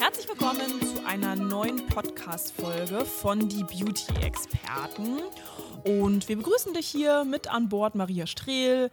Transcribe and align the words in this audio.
Herzlich 0.00 0.28
willkommen 0.28 0.80
zu 0.80 1.04
einer 1.04 1.34
neuen 1.34 1.84
Podcast-Folge 1.86 3.04
von 3.04 3.48
Die 3.48 3.64
Beauty-Experten. 3.64 5.18
Und 5.84 6.28
wir 6.28 6.36
begrüßen 6.36 6.72
dich 6.72 6.86
hier 6.86 7.24
mit 7.24 7.52
an 7.52 7.68
Bord, 7.68 7.96
Maria 7.96 8.28
Strehl. 8.28 8.92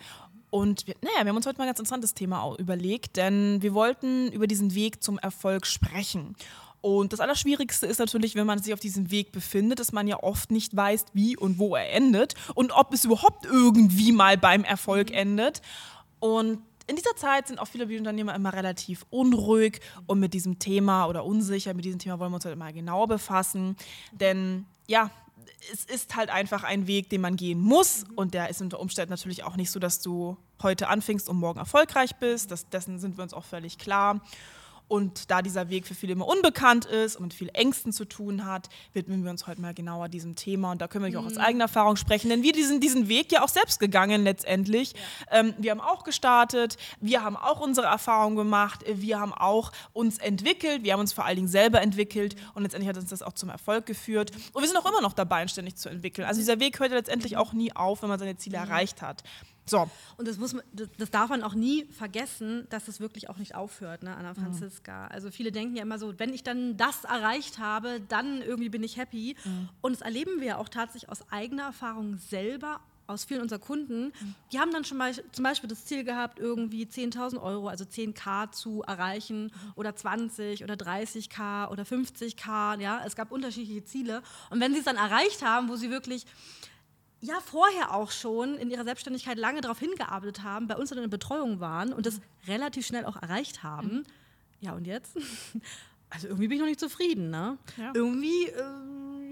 Und 0.50 0.88
wir, 0.88 0.96
naja, 1.02 1.24
wir 1.24 1.30
haben 1.30 1.36
uns 1.36 1.46
heute 1.46 1.60
mal 1.60 1.66
ein 1.66 1.70
ganz 1.70 1.80
interessantes 1.80 2.16
Thema 2.16 2.56
überlegt, 2.58 3.18
denn 3.18 3.62
wir 3.62 3.76
wollten 3.76 4.32
über 4.32 4.48
diesen 4.48 4.74
Weg 4.74 5.04
zum 5.04 5.20
Erfolg 5.20 5.68
sprechen. 5.68 6.36
Und 6.82 7.14
das 7.14 7.20
Allerschwierigste 7.20 7.86
ist 7.86 8.00
natürlich, 8.00 8.34
wenn 8.34 8.48
man 8.48 8.62
sich 8.62 8.74
auf 8.74 8.80
diesem 8.80 9.12
Weg 9.12 9.32
befindet, 9.32 9.80
dass 9.80 9.92
man 9.92 10.08
ja 10.08 10.24
oft 10.24 10.50
nicht 10.50 10.76
weiß, 10.76 11.06
wie 11.14 11.38
und 11.38 11.60
wo 11.60 11.76
er 11.76 11.92
endet 11.94 12.34
und 12.56 12.72
ob 12.72 12.92
es 12.92 13.06
überhaupt 13.06 13.46
irgendwie 13.46 14.12
mal 14.12 14.40
beim 14.40 14.64
Erfolg 14.64 15.12
endet. 15.12 15.62
Und 16.20 16.64
in 16.88 16.96
dieser 16.96 17.16
Zeit 17.16 17.48
sind 17.48 17.60
auch 17.60 17.68
viele 17.68 17.88
Beauty-Unternehmer 17.88 18.36
immer 18.36 18.54
relativ 18.54 19.06
unruhig 19.10 19.80
und 20.06 20.20
mit 20.20 20.34
diesem 20.34 20.60
Thema 20.60 21.08
oder 21.08 21.26
unsicher. 21.26 21.74
Mit 21.74 21.86
diesem 21.86 22.00
Thema 22.00 22.20
wollen 22.20 22.32
wir 22.32 22.36
uns 22.36 22.46
heute 22.46 22.56
mal 22.56 22.74
genauer 22.74 23.08
befassen. 23.08 23.76
Denn 24.12 24.66
ja, 24.88 25.10
es 25.72 25.86
ist 25.86 26.16
halt 26.16 26.30
einfach 26.30 26.64
ein 26.64 26.88
Weg, 26.88 27.10
den 27.10 27.22
man 27.22 27.36
gehen 27.36 27.60
muss. 27.60 28.06
Und 28.16 28.34
der 28.34 28.50
ist 28.50 28.62
unter 28.62 28.80
Umständen 28.80 29.12
natürlich 29.12 29.44
auch 29.44 29.56
nicht 29.56 29.72
so, 29.72 29.80
dass 29.80 30.02
du 30.02 30.38
heute 30.62 30.88
anfängst 30.88 31.28
und 31.28 31.38
morgen 31.38 31.60
erfolgreich 31.60 32.16
bist. 32.18 32.52
Das, 32.52 32.70
dessen 32.70 33.00
sind 33.00 33.18
wir 33.18 33.24
uns 33.24 33.34
auch 33.34 33.46
völlig 33.46 33.78
klar. 33.78 34.22
Und 34.88 35.32
da 35.32 35.42
dieser 35.42 35.70
Weg 35.70 35.88
für 35.88 35.96
viele 35.96 36.14
immer 36.14 36.28
unbekannt 36.28 36.86
ist 36.86 37.16
und 37.16 37.24
mit 37.24 37.34
viel 37.34 37.50
Ängsten 37.54 37.92
zu 37.92 38.06
tun 38.06 38.46
hat, 38.46 38.70
widmen 38.94 39.24
wir 39.24 39.32
uns 39.32 39.48
heute 39.48 39.60
mal 39.60 39.74
genauer 39.74 40.10
diesem 40.10 40.36
Thema. 40.36 40.72
Und 40.72 40.82
da 40.82 40.88
können 40.88 41.06
wir 41.06 41.12
mhm. 41.12 41.26
auch 41.26 41.32
aus 41.32 41.38
eigener 41.38 41.66
Erfahrung 41.66 41.96
sprechen, 41.96 42.30
denn 42.30 42.44
wir 42.44 42.54
sind 42.66 42.84
diesen 42.84 43.08
Weg 43.08 43.32
ja 43.32 43.44
auch 43.44 43.50
selbst 43.50 43.80
gegangen 43.80 44.24
letztendlich. 44.24 44.94
Ja. 44.94 45.40
Ähm, 45.40 45.54
wir 45.58 45.72
haben 45.72 45.82
auch 45.82 46.04
gestartet, 46.04 46.78
wir 47.02 47.24
haben 47.24 47.36
auch 47.36 47.60
unsere 47.60 47.88
Erfahrungen 47.88 48.36
gemacht, 48.36 48.86
wir 48.88 49.20
haben 49.20 49.34
auch 49.34 49.72
uns 49.94 50.20
entwickelt, 50.20 50.84
wir 50.84 50.94
haben 50.94 51.00
uns 51.00 51.14
vor 51.14 51.26
allen 51.26 51.38
Dingen 51.38 51.48
selber 51.48 51.82
entwickelt 51.82 52.36
und 52.54 52.64
letztendlich 52.64 52.90
hat 52.90 52.98
uns 52.98 53.10
das 53.10 53.24
auch 53.24 53.34
zum 53.34 53.50
Erfolg 53.50 53.86
geführt. 53.86 54.32
Und 54.54 54.62
wir 54.62 54.68
sind 54.68 54.78
auch 54.78 54.86
immer 54.86 55.02
noch 55.02 55.14
dabei, 55.14 55.48
ständig 55.48 55.78
zu 55.78 55.90
entwickeln. 55.90 56.28
Also 56.28 56.40
dieser 56.40 56.60
Weg 56.60 56.80
hört 56.80 56.92
ja 56.92 56.98
letztendlich 56.98 57.38
auch 57.38 57.54
nie 57.54 57.76
auf, 57.76 58.02
wenn 58.02 58.10
man 58.10 58.20
seine 58.20 58.38
Ziele 58.38 58.58
mhm. 58.58 58.66
erreicht 58.66 59.02
hat. 59.02 59.24
So. 59.66 59.90
Und 60.18 60.28
das, 60.28 60.38
muss 60.38 60.54
man, 60.54 60.64
das 60.74 61.12
darf 61.12 61.30
man 61.30 61.44
auch 61.44 61.56
nie 61.56 61.86
vergessen, 61.86 62.68
dass 62.70 62.88
es 62.88 63.00
wirklich 63.00 63.30
auch 63.30 63.38
nicht 63.38 63.56
aufhört, 63.56 64.04
ne, 64.04 64.16
Anna 64.16 64.34
Franziska. 64.34 65.06
Mhm. 65.06 65.12
Also 65.12 65.32
viele 65.32 65.52
denken 65.52 65.76
ja 65.76 65.82
immer 65.82 65.98
so, 65.98 66.18
wenn 66.20 66.34
ich 66.34 66.44
dann 66.44 66.78
das 66.78 67.04
erreicht 67.04 67.58
habe, 67.58 68.00
dann 68.08 68.42
irgendwie 68.42 68.70
bin 68.70 68.84
ich 68.84 68.98
happy. 68.98 69.36
Mhm. 69.44 69.70
Und 69.82 69.94
das 69.94 70.02
erleben 70.02 70.40
wir 70.40 70.48
ja 70.48 70.58
auch 70.58 70.70
tatsächlich 70.70 71.10
aus 71.10 71.32
eigener 71.32 71.64
Erfahrung 71.64 72.18
selber 72.18 72.80
aus 73.08 73.26
vielen 73.26 73.42
unserer 73.42 73.60
Kunden, 73.60 74.06
mhm. 74.06 74.36
die 74.52 74.60
haben 74.60 74.72
dann 74.72 74.84
schon 74.84 74.98
mal 74.98 75.14
zum 75.14 75.44
Beispiel 75.44 75.70
das 75.70 75.86
Ziel 75.86 76.04
gehabt, 76.04 76.40
irgendwie 76.40 76.86
10.000 76.86 77.42
Euro, 77.42 77.68
also 77.68 77.86
10k 77.86 78.52
zu 78.52 78.82
erreichen 78.84 79.46
mhm. 79.46 79.72
oder 79.76 79.96
20 79.96 80.64
oder 80.64 80.74
30k 80.74 81.70
oder 81.70 81.84
50k. 81.84 82.80
Ja, 82.80 83.04
es 83.06 83.16
gab 83.16 83.32
unterschiedliche 83.32 83.84
Ziele. 83.84 84.22
Und 84.50 84.60
wenn 84.60 84.74
sie 84.74 84.80
es 84.80 84.86
dann 84.86 84.98
erreicht 84.98 85.44
haben, 85.44 85.70
wo 85.70 85.76
sie 85.76 85.92
wirklich 85.92 86.26
ja 87.26 87.40
vorher 87.40 87.94
auch 87.94 88.12
schon 88.12 88.56
in 88.58 88.70
ihrer 88.70 88.84
Selbstständigkeit 88.84 89.38
lange 89.38 89.62
darauf 89.62 89.80
hingearbeitet 89.80 90.44
haben, 90.44 90.68
bei 90.68 90.76
uns 90.76 90.92
in 90.92 90.98
der 90.98 91.08
Betreuung 91.08 91.60
waren 91.60 91.94
und 91.94 92.06
das 92.06 92.22
relativ 92.48 92.86
schnell 92.86 93.06
auch 93.06 93.22
erreicht 93.22 93.64
haben. 93.64 93.88
Mhm. 93.88 94.04
Ja, 94.62 94.74
und 94.74 94.86
jetzt? 94.86 95.18
Also 96.12 96.28
irgendwie 96.28 96.48
bin 96.48 96.58
ich 96.58 96.62
noch 96.62 96.68
nicht 96.68 96.80
zufrieden, 96.80 97.30
ne? 97.30 97.58
Ja. 97.78 97.92
Irgendwie 97.94 98.46
äh, 98.46 98.64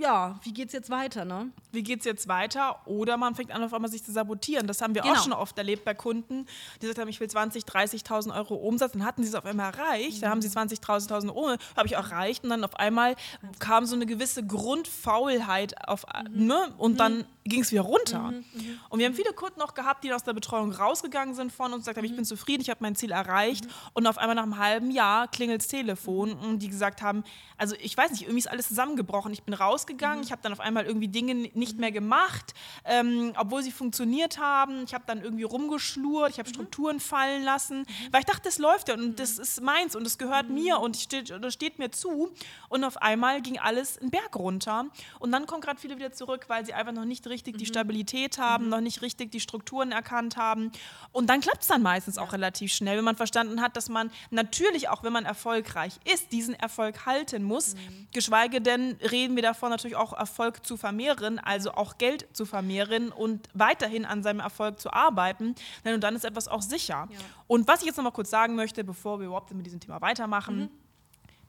ja, 0.04 0.38
wie 0.44 0.52
geht's 0.52 0.74
jetzt 0.74 0.90
weiter, 0.90 1.24
ne? 1.24 1.50
Wie 1.72 1.82
geht's 1.82 2.04
jetzt 2.04 2.28
weiter? 2.28 2.86
Oder 2.86 3.16
man 3.16 3.36
fängt 3.36 3.52
an, 3.52 3.64
auf 3.64 3.74
einmal 3.74 3.90
sich 3.90 4.04
zu 4.04 4.12
sabotieren. 4.12 4.68
Das 4.68 4.82
haben 4.82 4.96
wir 4.96 5.02
genau. 5.02 5.14
auch 5.14 5.24
schon 5.24 5.32
oft 5.32 5.58
erlebt 5.58 5.86
bei 5.86 5.94
Kunden, 5.94 6.46
die 6.76 6.82
gesagt 6.82 7.00
haben, 7.00 7.08
ich 7.08 7.22
will 7.22 7.30
20, 7.30 7.64
30.000 7.64 8.36
Euro 8.36 8.56
Umsatz. 8.56 8.92
Dann 8.92 9.06
hatten 9.06 9.24
sie 9.24 9.30
es 9.30 9.36
auf 9.36 9.46
einmal 9.46 9.72
erreicht. 9.74 10.18
Mhm. 10.18 10.22
Dann 10.22 10.30
haben 10.32 10.42
sie 10.42 10.50
20, 10.50 10.80
30.000 10.80 11.34
Euro, 11.34 11.56
habe 11.78 11.88
ich 11.88 11.96
auch 11.96 12.12
erreicht. 12.12 12.44
Und 12.44 12.50
dann 12.50 12.66
auf 12.66 12.76
einmal 12.76 13.16
kam 13.60 13.86
so 13.86 13.96
eine 13.96 14.06
gewisse 14.06 14.46
Grundfaulheit 14.46 15.88
auf, 15.88 16.06
mhm. 16.30 16.48
ne? 16.48 16.74
Und 16.78 17.00
dann 17.00 17.20
mhm. 17.20 17.26
ging 17.46 17.62
es 17.62 17.72
wieder 17.72 17.84
runter. 17.84 18.20
Mhm. 18.20 18.44
mhm. 18.54 18.80
Und 18.90 19.00
wir 19.00 19.06
haben 19.06 19.16
viele 19.16 19.32
Kunden 19.32 19.62
auch 19.62 19.74
gehabt, 19.74 20.04
die 20.04 20.12
aus 20.12 20.24
der 20.24 20.34
Betreuung 20.34 20.74
rausgegangen 20.74 21.34
sind 21.34 21.54
von 21.54 21.68
uns 21.68 21.76
und 21.76 21.80
gesagt 21.80 21.98
haben, 21.98 22.06
ich 22.06 22.12
mhm. 22.12 22.18
bin 22.18 22.26
zufrieden, 22.26 22.62
ich 22.62 22.70
habe 22.70 22.80
mein 22.82 22.98
Ziel 22.98 23.12
erreicht. 23.12 23.66
Und 23.94 24.06
auf 24.06 24.18
einmal 24.18 24.36
nach 24.36 24.44
einem 24.44 24.58
halben 24.58 24.92
Jahr 24.92 25.30
klingelt 25.30 25.62
das 25.62 25.70
Telefon 25.70 26.34
und 26.34 26.60
die 26.60 26.68
gesagt 26.68 27.02
haben, 27.02 27.24
also 27.58 27.76
ich 27.80 27.96
weiß 27.96 28.12
nicht, 28.12 28.24
irgendwie 28.24 28.40
ist 28.40 28.52
alles 28.52 28.68
zusammengebrochen. 28.68 29.32
Ich 29.32 29.44
bin 29.44 29.54
rausgegangen, 29.54 29.93
mhm. 29.98 30.24
ich 30.24 30.32
habe 30.32 30.42
dann 30.42 30.52
auf 30.52 30.60
einmal 30.60 30.86
irgendwie 30.86 31.08
Dinge 31.08 31.34
nicht 31.54 31.78
mehr 31.78 31.92
gemacht, 31.92 32.54
ähm, 32.86 33.34
obwohl 33.38 33.64
sie 33.64 33.72
funktioniert 33.72 34.38
haben. 34.38 34.84
Ich 34.84 34.94
habe 34.94 35.04
dann 35.08 35.22
irgendwie 35.22 35.44
rumgeschlurrt, 35.44 36.32
ich 36.32 36.40
habe 36.40 36.50
mhm. 36.50 36.54
Strukturen 36.54 37.00
fallen 37.00 37.44
lassen, 37.44 37.80
mhm. 37.80 37.86
weil 38.12 38.20
ich 38.20 38.26
dachte, 38.26 38.42
das 38.44 38.58
läuft 38.58 38.90
ja 38.90 38.96
und 38.96 39.02
mhm. 39.02 39.16
das 39.16 39.40
ist 39.40 39.62
meins 39.62 39.96
und 39.96 40.04
das 40.04 40.18
gehört 40.18 40.50
mhm. 40.50 40.56
mir 40.56 40.80
und 40.80 40.98
steht, 40.98 41.30
das 41.30 41.54
steht 41.54 41.80
mir 41.80 41.92
zu. 41.92 42.34
Und 42.70 42.84
auf 42.84 43.02
einmal 43.02 43.42
ging 43.42 43.60
alles 43.60 43.98
einen 43.98 44.10
Berg 44.10 44.36
runter. 44.36 44.86
Und 45.20 45.32
dann 45.32 45.46
kommen 45.48 45.62
gerade 45.62 45.80
viele 45.80 45.96
wieder 45.96 46.12
zurück, 46.12 46.46
weil 46.48 46.66
sie 46.66 46.74
einfach 46.74 46.94
noch 46.94 47.06
nicht 47.06 47.28
richtig 47.28 47.58
die. 47.58 47.66
Stabilität 47.66 48.38
haben, 48.38 48.70
noch 48.70 48.82
nicht 48.82 49.02
richtig 49.02 49.32
die 49.32 49.40
Strukturen 49.40 49.92
erkannt 49.92 50.38
haben. 50.38 50.72
Und 51.12 51.28
dann 51.28 51.42
klappt 51.42 51.62
es 51.62 51.68
dann 51.68 51.82
meistens 51.82 52.18
auch 52.18 52.34
relativ 52.34 52.74
schnell, 52.74 52.98
wenn 52.98 53.06
man 53.06 53.16
verstanden 53.16 53.62
hat, 53.62 53.78
dass 53.78 53.90
man 53.90 54.12
natürlich 54.32 54.90
auch, 54.90 55.04
wenn 55.04 55.14
man 55.14 55.26
erfolgreich 55.26 55.94
ist, 56.06 56.32
diesen 56.32 56.54
Erfolg 56.56 57.06
halten 57.06 57.44
muss 57.44 57.54
muss. 57.54 57.76
Mhm. 57.76 58.08
Geschweige 58.12 58.62
denn 58.62 58.98
reden 59.12 59.36
wir 59.36 59.44
davon 59.44 59.72
natürlich 59.84 59.98
auch 59.98 60.14
Erfolg 60.14 60.66
zu 60.66 60.78
vermehren, 60.78 61.40
also 61.40 61.72
auch 61.74 61.98
Geld 61.98 62.28
zu 62.34 62.46
vermehren 62.46 63.12
und 63.12 63.50
weiterhin 63.54 64.06
an 64.06 64.24
seinem 64.24 64.40
Erfolg 64.40 64.80
zu 64.80 64.92
arbeiten. 64.92 65.56
Denn 65.84 66.00
dann 66.00 66.16
ist 66.16 66.26
etwas 66.26 66.48
auch 66.48 66.62
sicher. 66.62 67.08
Ja. 67.10 67.20
Und 67.48 67.68
was 67.68 67.82
ich 67.82 67.88
jetzt 67.88 67.98
noch 67.98 68.04
mal 68.04 68.12
kurz 68.12 68.30
sagen 68.30 68.56
möchte, 68.56 68.84
bevor 68.84 69.20
wir 69.20 69.28
überhaupt 69.28 69.54
mit 69.54 69.66
diesem 69.66 69.80
Thema 69.80 70.02
weitermachen, 70.02 70.58
mhm 70.58 70.83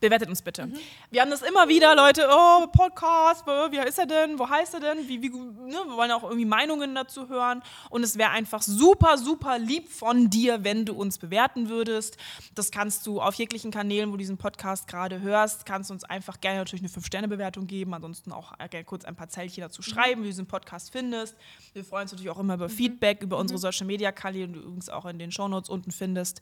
bewertet 0.05 0.29
uns 0.29 0.43
bitte. 0.43 0.67
Mhm. 0.67 0.79
Wir 1.11 1.23
haben 1.23 1.31
das 1.31 1.43
immer 1.43 1.69
wieder, 1.69 1.95
Leute, 1.97 2.29
oh, 2.31 2.67
Podcast, 2.69 3.47
wie 3.47 3.79
ist 3.79 3.99
er 3.99 4.07
denn, 4.07 4.39
wo 4.39 4.49
heißt 4.49 4.75
er 4.75 4.81
denn, 4.81 5.09
wie, 5.09 5.23
wie, 5.23 5.31
ne? 5.31 5.79
wir 5.87 5.97
wollen 5.97 6.11
auch 6.13 6.23
irgendwie 6.23 6.45
Meinungen 6.45 6.95
dazu 6.95 7.29
hören 7.29 7.63
und 7.91 8.03
es 8.03 8.19
wäre 8.19 8.31
einfach 8.31 8.63
super, 8.63 9.17
super 9.19 9.59
lieb 9.59 9.89
von 9.89 10.31
dir, 10.31 10.63
wenn 10.63 10.85
du 10.85 10.95
uns 10.95 11.19
bewerten 11.19 11.69
würdest. 11.69 12.17
Das 12.55 12.71
kannst 12.71 13.07
du 13.07 13.21
auf 13.21 13.35
jeglichen 13.35 13.71
Kanälen, 13.71 14.11
wo 14.11 14.13
du 14.13 14.19
diesen 14.19 14.37
Podcast 14.37 14.87
gerade 14.87 15.21
hörst, 15.21 15.65
kannst 15.67 15.91
du 15.91 15.95
uns 15.95 16.05
einfach 16.05 16.41
gerne 16.41 16.59
natürlich 16.59 16.83
eine 16.83 16.91
5-Sterne-Bewertung 16.91 17.67
geben, 17.67 17.95
ansonsten 17.95 18.33
auch 18.33 18.57
gerne 18.59 18.85
kurz 18.85 19.05
ein 19.05 19.17
paar 19.17 19.29
Zeilchen 19.29 19.63
dazu 19.63 19.81
mhm. 19.81 19.91
schreiben, 19.91 20.21
mhm. 20.21 20.25
wie 20.25 20.29
du 20.29 20.33
diesen 20.33 20.47
Podcast 20.47 20.93
findest. 20.93 21.37
Wir 21.73 21.85
freuen 21.85 22.03
uns 22.03 22.13
natürlich 22.13 22.31
auch 22.31 22.39
immer 22.39 22.55
über 22.55 22.69
mhm. 22.69 22.73
Feedback, 22.73 23.23
über 23.23 23.39
unsere 23.39 23.59
mhm. 23.59 23.63
Social-Media-Kanäle, 23.63 24.49
die 24.49 24.55
du 24.55 24.61
übrigens 24.61 24.89
auch 24.89 25.07
in 25.07 25.19
den 25.19 25.33
Shownotes 25.33 25.71
unten 25.71 25.91
findest. 25.91 26.41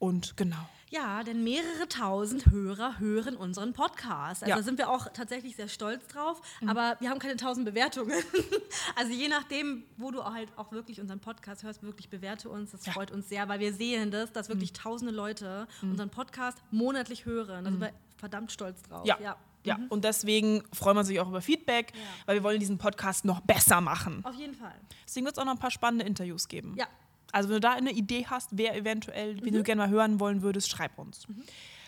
Und 0.00 0.36
genau. 0.36 0.56
Ja, 0.88 1.22
denn 1.22 1.44
mehrere 1.44 1.88
tausend 1.88 2.50
Hörer 2.50 2.98
hören 2.98 3.36
unseren 3.36 3.74
Podcast. 3.74 4.42
Also 4.42 4.50
ja. 4.50 4.56
da 4.56 4.62
sind 4.62 4.76
wir 4.76 4.90
auch 4.90 5.06
tatsächlich 5.12 5.54
sehr 5.54 5.68
stolz 5.68 6.04
drauf. 6.08 6.40
Mhm. 6.60 6.68
Aber 6.68 6.96
wir 6.98 7.10
haben 7.10 7.20
keine 7.20 7.36
tausend 7.36 7.64
Bewertungen. 7.64 8.20
also 8.96 9.12
je 9.12 9.28
nachdem, 9.28 9.84
wo 9.98 10.10
du 10.10 10.24
halt 10.24 10.48
auch 10.56 10.72
wirklich 10.72 11.00
unseren 11.00 11.20
Podcast 11.20 11.62
hörst, 11.62 11.84
wirklich 11.84 12.08
bewerte 12.08 12.48
uns. 12.48 12.72
Das 12.72 12.86
ja. 12.86 12.92
freut 12.92 13.12
uns 13.12 13.28
sehr, 13.28 13.48
weil 13.48 13.60
wir 13.60 13.72
sehen 13.72 14.10
das, 14.10 14.32
dass 14.32 14.48
wirklich 14.48 14.72
mhm. 14.72 14.78
tausende 14.78 15.12
Leute 15.12 15.68
mhm. 15.80 15.92
unseren 15.92 16.10
Podcast 16.10 16.58
monatlich 16.72 17.24
hören. 17.24 17.64
Da 17.64 17.70
sind 17.70 17.78
mhm. 17.78 17.84
wir 17.84 17.92
verdammt 18.16 18.50
stolz 18.50 18.82
drauf. 18.82 19.06
Ja. 19.06 19.16
ja. 19.22 19.36
Ja, 19.62 19.76
mhm. 19.76 19.88
und 19.88 20.04
deswegen 20.04 20.62
freuen 20.72 20.96
wir 20.96 21.04
sich 21.04 21.20
auch 21.20 21.28
über 21.28 21.42
Feedback, 21.42 21.92
ja. 21.94 22.00
weil 22.24 22.36
wir 22.36 22.42
wollen 22.42 22.58
diesen 22.58 22.78
Podcast 22.78 23.26
noch 23.26 23.40
besser 23.40 23.82
machen. 23.82 24.24
Auf 24.24 24.34
jeden 24.34 24.54
Fall. 24.54 24.74
Deswegen 25.06 25.26
wird 25.26 25.36
es 25.36 25.38
auch 25.38 25.44
noch 25.44 25.52
ein 25.52 25.58
paar 25.58 25.70
spannende 25.70 26.06
Interviews 26.06 26.48
geben. 26.48 26.74
Ja, 26.78 26.86
also 27.32 27.48
wenn 27.48 27.56
du 27.56 27.60
da 27.60 27.72
eine 27.72 27.92
Idee 27.92 28.26
hast, 28.28 28.50
wer 28.52 28.76
eventuell, 28.76 29.34
mhm. 29.34 29.44
wen 29.44 29.54
du 29.54 29.62
gerne 29.62 29.82
mal 29.82 29.90
hören 29.90 30.20
wollen 30.20 30.42
würdest, 30.42 30.70
schreib 30.70 30.98
uns. 30.98 31.28
Mhm. 31.28 31.44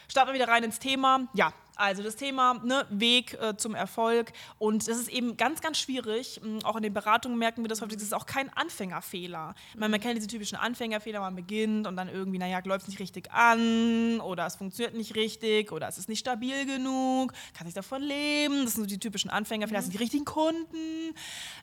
Starten 0.09 0.31
wir 0.31 0.35
wieder 0.35 0.49
rein 0.49 0.65
ins 0.65 0.79
Thema. 0.79 1.29
Ja, 1.33 1.53
also 1.77 2.03
das 2.03 2.17
Thema 2.17 2.55
ne, 2.65 2.87
Weg 2.91 3.35
äh, 3.41 3.57
zum 3.57 3.75
Erfolg. 3.75 4.33
Und 4.59 4.89
das 4.89 4.99
ist 4.99 5.09
eben 5.09 5.37
ganz, 5.37 5.61
ganz 5.61 5.79
schwierig. 5.79 6.41
Mm, 6.43 6.59
auch 6.65 6.77
in 6.77 6.83
den 6.83 6.95
Beratungen 6.95 7.39
merken 7.39 7.63
wir 7.63 7.69
das 7.69 7.83
häufig, 7.83 7.97
das 7.97 8.05
ist 8.05 8.15
auch 8.15 8.27
kein 8.27 8.51
Anfängerfehler. 8.55 9.55
Man, 9.77 9.91
man 9.91 10.01
kennt 10.01 10.17
diese 10.17 10.29
typischen 10.29 10.57
Anfängerfehler, 10.57 11.21
man 11.21 11.35
beginnt 11.35 11.87
und 11.87 11.97
dann 11.97 12.09
irgendwie, 12.09 12.39
naja, 12.39 12.61
läuft 12.65 12.83
es 12.83 12.89
nicht 12.89 13.01
richtig 13.01 13.33
an 13.33 14.21
oder 14.21 14.47
es 14.47 14.57
funktioniert 14.57 14.95
nicht 14.95 15.17
richtig 15.17 15.73
oder 15.73 15.89
es 15.89 15.99
ist 15.99 16.09
nicht 16.09 16.21
stabil 16.21 16.65
genug, 16.67 17.33
kann 17.55 17.67
sich 17.67 17.75
davon 17.75 18.03
leben. 18.03 18.65
Das 18.65 18.75
sind 18.75 18.85
so 18.85 18.87
die 18.89 18.99
typischen 18.99 19.31
Anfängerfehler, 19.31 19.79
das 19.79 19.87
sind 19.87 19.95
die 19.95 20.03
richtigen 20.03 20.25
Kunden. 20.25 21.15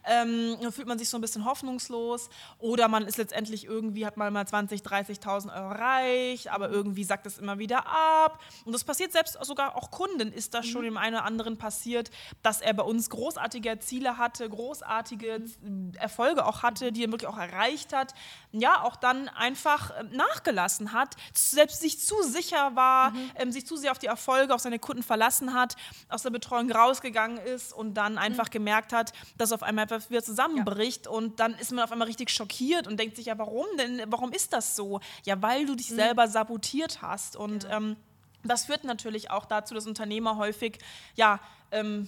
Ähm, 0.05 0.57
dann 0.61 0.71
fühlt 0.71 0.87
man 0.87 0.99
sich 0.99 1.09
so 1.09 1.17
ein 1.17 1.21
bisschen 1.21 1.45
hoffnungslos 1.45 2.29
oder 2.57 2.87
man 2.87 3.05
ist 3.05 3.17
letztendlich 3.17 3.65
irgendwie, 3.65 4.05
hat 4.05 4.17
mal 4.17 4.29
mal 4.29 4.45
20, 4.45 4.81
30.000 4.81 5.55
Euro 5.55 5.69
erreicht, 5.69 6.49
aber 6.49 6.69
irgendwie 6.69 7.03
sagt 7.03 7.25
es 7.25 7.37
immer 7.37 7.59
wieder 7.59 7.85
ab. 7.87 8.41
Und 8.65 8.73
das 8.73 8.83
passiert 8.83 9.11
selbst 9.11 9.37
sogar 9.43 9.75
auch 9.75 9.91
Kunden 9.99 10.31
ist 10.31 10.53
das 10.53 10.65
mhm. 10.65 10.69
schon 10.69 10.83
dem 10.83 10.97
einen 10.97 11.15
oder 11.15 11.25
anderen 11.25 11.57
passiert, 11.57 12.09
dass 12.41 12.61
er 12.61 12.73
bei 12.73 12.83
uns 12.83 13.09
großartige 13.09 13.79
Ziele 13.79 14.17
hatte, 14.17 14.47
großartige 14.47 15.43
mhm. 15.61 15.91
Erfolge 15.99 16.45
auch 16.45 16.63
hatte, 16.63 16.93
die 16.93 17.03
er 17.03 17.11
wirklich 17.11 17.27
auch 17.27 17.37
erreicht 17.37 17.91
hat. 17.91 18.13
Ja, 18.53 18.83
auch 18.83 18.95
dann 18.95 19.27
einfach 19.27 19.91
äh, 19.91 20.03
nachgelassen 20.03 20.93
hat, 20.93 21.17
selbst 21.33 21.81
sich 21.81 21.99
zu 21.99 22.15
sicher 22.23 22.77
war, 22.77 23.11
mhm. 23.11 23.31
ähm, 23.35 23.51
sich 23.51 23.67
zu 23.67 23.75
sehr 23.75 23.91
auf 23.91 23.99
die 23.99 24.05
Erfolge, 24.07 24.55
auf 24.55 24.61
seine 24.61 24.79
Kunden 24.79 25.03
verlassen 25.03 25.53
hat, 25.53 25.75
aus 26.07 26.23
der 26.23 26.29
Betreuung 26.29 26.71
rausgegangen 26.71 27.37
ist 27.37 27.73
und 27.73 27.95
dann 27.95 28.17
einfach 28.17 28.47
mhm. 28.47 28.51
gemerkt 28.51 28.93
hat, 28.93 29.11
dass 29.37 29.51
auf 29.51 29.63
einmal 29.63 29.83
etwas 29.83 30.09
wieder 30.09 30.23
zusammenbricht 30.23 31.07
ja. 31.07 31.11
und 31.11 31.41
dann 31.41 31.55
ist 31.55 31.73
man 31.73 31.83
auf 31.83 31.91
einmal 31.91 32.07
richtig 32.07 32.29
schockiert 32.29 32.87
und 32.87 32.97
denkt 32.97 33.17
sich 33.17 33.25
ja, 33.25 33.37
warum 33.37 33.65
denn, 33.77 34.01
warum 34.07 34.31
ist 34.31 34.53
das 34.53 34.77
so? 34.77 35.01
Ja, 35.25 35.41
weil 35.41 35.65
du 35.65 35.75
dich 35.75 35.91
mhm. 35.91 35.95
selber 35.95 36.29
sabotiert 36.29 37.01
hast 37.01 37.35
und 37.35 37.65
ja. 37.65 37.75
ähm, 37.75 37.97
das 38.43 38.65
führt 38.65 38.83
natürlich 38.83 39.31
auch 39.31 39.45
dazu, 39.45 39.73
dass 39.73 39.87
Unternehmer 39.87 40.37
häufig 40.37 40.79
ja 41.15 41.39
ähm, 41.71 42.07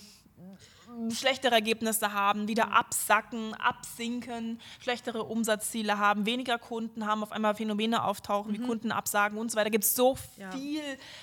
schlechtere 1.10 1.56
Ergebnisse 1.56 2.14
haben, 2.14 2.48
wieder 2.48 2.68
mhm. 2.68 2.74
absacken, 2.74 3.54
absinken, 3.56 4.60
schlechtere 4.80 5.24
Umsatzziele 5.24 5.98
haben, 5.98 6.26
weniger 6.26 6.58
Kunden 6.58 7.06
haben, 7.06 7.24
auf 7.24 7.32
einmal 7.32 7.56
Phänomene 7.56 8.04
auftauchen, 8.04 8.52
mhm. 8.52 8.56
wie 8.56 8.66
Kunden 8.66 8.92
absagen 8.92 9.38
und 9.38 9.52
so 9.52 9.56
weiter. 9.56 9.66
Da 9.66 9.72
gibt 9.72 9.84
es 9.84 9.96
so 9.96 10.18
ja. 10.38 10.52
viel, 10.52 10.82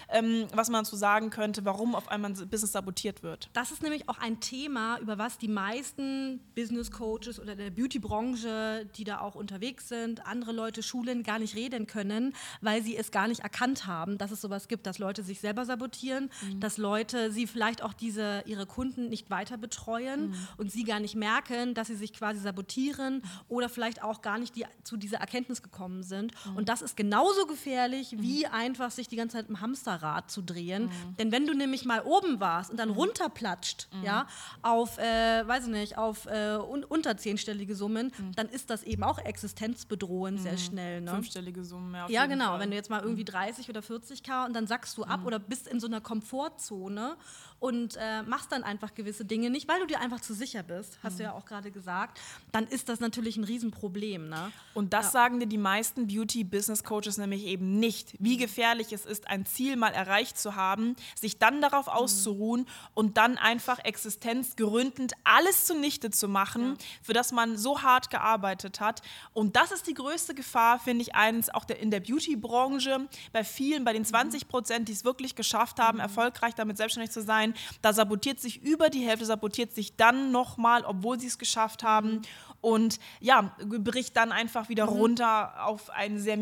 ähm, 0.09 0.47
was 0.53 0.71
man 0.71 0.85
zu 0.85 0.97
sagen 0.97 1.31
könnte, 1.31 1.65
warum 1.65 1.95
auf 1.95 2.09
einmal 2.09 2.31
ein 2.31 2.49
Business 2.49 2.73
sabotiert 2.73 3.23
wird. 3.23 3.51
Das 3.53 3.71
ist 3.71 3.83
nämlich 3.83 4.09
auch 4.09 4.19
ein 4.19 4.41
Thema, 4.41 4.99
über 5.01 5.19
was 5.19 5.39
die 5.39 5.49
meisten 5.49 6.41
Business 6.55 6.91
Coaches 6.91 7.41
oder 7.41 7.55
der 7.55 7.71
Beauty-Branche, 7.71 8.89
die 8.97 9.05
da 9.05 9.21
auch 9.21 9.35
unterwegs 9.35 9.89
sind, 9.89 10.27
andere 10.27 10.53
Leute 10.53 10.83
schulen, 10.83 11.23
gar 11.23 11.39
nicht 11.39 11.55
reden 11.55 11.87
können, 11.87 12.35
weil 12.61 12.83
sie 12.83 12.97
es 12.97 13.11
gar 13.11 13.29
nicht 13.29 13.41
erkannt 13.41 13.87
haben, 13.87 14.19
dass 14.19 14.31
es 14.31 14.41
sowas 14.41 14.69
gibt, 14.69 14.87
dass 14.87 14.99
Leute 14.99 15.23
sich 15.23 15.41
selber 15.41 15.65
sabotieren, 15.65 16.31
mhm. 16.43 16.61
dass 16.61 16.79
Leute 16.79 17.31
sie 17.33 17.47
vielleicht 17.47 17.83
auch 17.83 17.93
diese, 17.93 18.43
ihre 18.47 18.67
Kunden 18.67 19.09
nicht 19.09 19.31
weiter 19.31 19.58
betreuen 19.59 20.31
mhm. 20.31 20.35
und 20.57 20.73
sie 20.73 20.85
gar 20.85 21.01
nicht 21.01 21.15
merken, 21.15 21.75
dass 21.75 21.89
sie 21.89 21.97
sich 21.97 22.13
quasi 22.13 22.41
sabotieren 22.41 23.23
oder 23.49 23.69
vielleicht 23.69 24.03
auch 24.03 24.23
gar 24.23 24.39
nicht 24.39 24.57
die, 24.57 24.65
zu 24.85 24.97
dieser 24.97 25.19
Erkenntnis 25.19 25.63
gekommen 25.63 26.03
sind. 26.03 26.33
Mhm. 26.47 26.57
Und 26.57 26.69
das 26.69 26.83
ist 26.83 26.97
genauso 26.97 27.47
gefährlich, 27.47 28.13
mhm. 28.13 28.23
wie 28.23 28.47
einfach 28.47 28.91
sich 28.91 29.09
die 29.09 29.17
ganze 29.17 29.37
Zeit 29.37 29.49
im 29.49 29.61
Hamsterrad 29.61 30.31
zu 30.31 30.43
drehen. 30.43 30.85
Mhm. 30.85 31.17
Denn 31.19 31.33
wenn 31.33 31.47
du 31.47 31.55
nämlich 31.55 31.85
mal 31.85 32.03
oben 32.03 32.41
warst 32.41 32.71
und 32.71 32.79
dann 32.79 32.91
mhm. 32.91 32.95
runterplatscht, 32.95 33.89
ja, 34.03 34.27
auf, 34.63 34.99
äh, 34.99 35.47
weiß 35.47 35.65
ich 35.65 35.71
nicht, 35.71 35.99
auf 35.99 36.27
äh, 36.27 36.57
un 36.57 36.85
unter 36.85 37.17
zehnstellige 37.17 37.75
Summen, 37.75 38.13
dann 38.35 38.49
ist 38.49 38.71
das 38.71 38.83
eben 38.83 39.03
auch 39.03 39.19
existenzbedrohend 39.19 40.41
sehr 40.41 40.57
schnell. 40.57 41.01
Ne? 41.01 41.11
Fünfstellige 41.11 41.65
Summen, 41.65 41.95
ja. 41.95 42.09
Ja, 42.09 42.27
genau. 42.27 42.51
Fall. 42.51 42.61
Wenn 42.61 42.71
du 42.71 42.77
jetzt 42.77 42.91
mal 42.91 43.03
irgendwie 43.03 43.25
30 43.25 43.69
oder 43.69 43.81
40k 43.81 44.47
und 44.47 44.55
dann 44.55 44.67
sackst 44.67 44.97
du 44.97 45.05
ab 45.05 45.25
oder 45.25 45.39
bist 45.39 45.69
in 45.69 45.81
so 45.81 45.87
einer 45.87 46.01
Komfortzone 46.01 47.17
und 47.61 47.97
äh, 47.97 48.23
machst 48.23 48.53
dann 48.53 48.63
einfach 48.63 48.95
gewisse 48.95 49.25
Dinge 49.25 49.51
nicht, 49.51 49.69
weil 49.69 49.81
du 49.81 49.87
dir 49.87 50.01
einfach 50.01 50.21
zu 50.21 50.33
sicher 50.33 50.63
bist, 50.63 50.99
hast 51.03 51.15
mhm. 51.15 51.19
du 51.19 51.23
ja 51.25 51.33
auch 51.33 51.45
gerade 51.45 51.71
gesagt, 51.71 52.21
dann 52.53 52.67
ist 52.67 52.89
das 52.89 53.01
natürlich 53.01 53.37
ein 53.37 53.45
Riesenproblem. 53.45 54.29
Ne? 54.29 54.53
Und 54.75 54.93
das 54.93 55.07
ja. 55.07 55.11
sagen 55.13 55.41
dir 55.41 55.47
die 55.47 55.59
meisten 55.59 56.07
Beauty-Business-Coaches 56.07 57.19
nämlich 57.19 57.45
eben 57.45 57.81
nicht, 57.81 58.15
wie 58.21 58.37
gefährlich 58.37 58.93
es 58.93 59.05
ist, 59.05 59.29
ein 59.29 59.45
Ziel 59.45 59.77
mal 59.77 59.91
erreicht 59.91 60.39
zu 60.39 60.55
haben, 60.55 60.95
sich 61.17 61.39
dann 61.39 61.61
darauf 61.61 61.87
mhm. 61.87 61.93
auszuruhen 61.93 62.67
und 62.95 63.17
dann 63.17 63.39
einfach 63.39 63.81
existenzgründend 63.85 65.15
alles 65.25 65.65
zunichte 65.65 66.11
zu 66.11 66.29
machen, 66.29 66.77
ja. 66.79 66.85
für 67.03 67.13
das 67.13 67.33
man 67.33 67.57
so 67.57 67.83
hart 67.83 68.11
gearbeitet 68.11 68.81
hat. 68.81 69.03
Und 69.33 69.57
das 69.57 69.73
ist 69.73 69.89
die 69.89 69.95
größte 69.95 70.35
Gefahr, 70.35 70.79
finde 70.79 71.03
ich, 71.03 71.17
eins 71.17 71.51
auch 71.51 71.65
der, 71.65 71.81
in 71.81 71.91
der 71.91 72.01
Beauty-Branche, 72.01 73.09
bei 73.33 73.43
vielen, 73.43 73.85
bei 73.85 73.93
den 73.93 74.05
20 74.05 74.45
mhm. 74.45 74.49
Prozent, 74.49 74.89
die 74.89 74.93
es 74.93 75.05
wirklich 75.05 75.35
geschafft 75.35 75.81
haben, 75.81 75.97
mhm. 75.97 76.03
erfolgreich 76.03 76.55
damit 76.55 76.77
selbstständig 76.77 77.11
zu 77.11 77.23
sein, 77.23 77.48
da 77.83 77.93
sabotiert 77.93 78.41
sich 78.41 78.63
über 78.63 78.91
die 78.91 79.07
Hälfte, 79.07 79.27
sabotiert 79.27 79.73
sich 79.73 79.97
dann 79.97 80.33
nochmal, 80.33 80.85
obwohl 80.85 81.19
sie 81.21 81.27
es 81.27 81.39
geschafft 81.39 81.83
haben 81.83 82.23
und 82.61 82.99
ja, 83.21 83.53
bricht 83.59 84.17
dann 84.17 84.33
einfach 84.33 84.69
wieder 84.69 84.87
mhm. 84.87 84.97
runter 84.97 85.67
auf 85.67 85.91
ein 85.91 86.19
sehr 86.19 86.39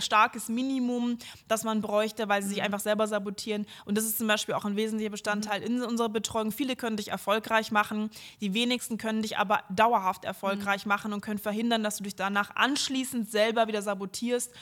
starkes 0.00 0.48
Minimum, 0.48 1.18
das 1.46 1.64
man 1.64 1.82
bräuchte, 1.82 2.28
weil 2.28 2.42
sie 2.42 2.48
sich 2.48 2.58
mhm. 2.58 2.64
einfach 2.64 2.80
selber 2.80 3.06
sabotieren. 3.06 3.66
Und 3.84 3.98
das 3.98 4.04
ist 4.04 4.18
zum 4.18 4.26
Beispiel 4.26 4.54
auch 4.54 4.64
ein 4.64 4.76
wesentlicher 4.76 5.10
Bestandteil 5.10 5.62
in 5.62 5.82
unserer 5.82 6.08
Betreuung. 6.08 6.52
Viele 6.52 6.76
können 6.76 6.96
dich 6.96 7.08
erfolgreich 7.08 7.70
machen, 7.70 8.10
die 8.40 8.54
wenigsten 8.54 8.96
können 8.96 9.22
dich 9.22 9.36
aber 9.38 9.62
dauerhaft 9.68 10.24
erfolgreich 10.24 10.86
mhm. 10.86 10.90
machen 10.90 11.12
und 11.12 11.20
können 11.20 11.38
verhindern, 11.38 11.82
dass 11.82 11.96
du 11.96 12.04
dich 12.04 12.16
danach 12.16 12.56
anschließend 12.56 13.30
selber 13.30 13.66
wieder 13.68 13.82
sabotierst. 13.82 14.52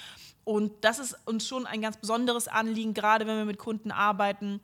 Und 0.44 0.72
das 0.82 0.98
ist 0.98 1.16
uns 1.24 1.46
schon 1.46 1.66
ein 1.66 1.82
ganz 1.82 1.96
besonderes 1.96 2.46
Anliegen, 2.46 2.94
gerade 2.94 3.26
wenn 3.26 3.36
wir 3.36 3.44
mit 3.44 3.58
Kunden 3.58 3.90
arbeiten 3.90 4.60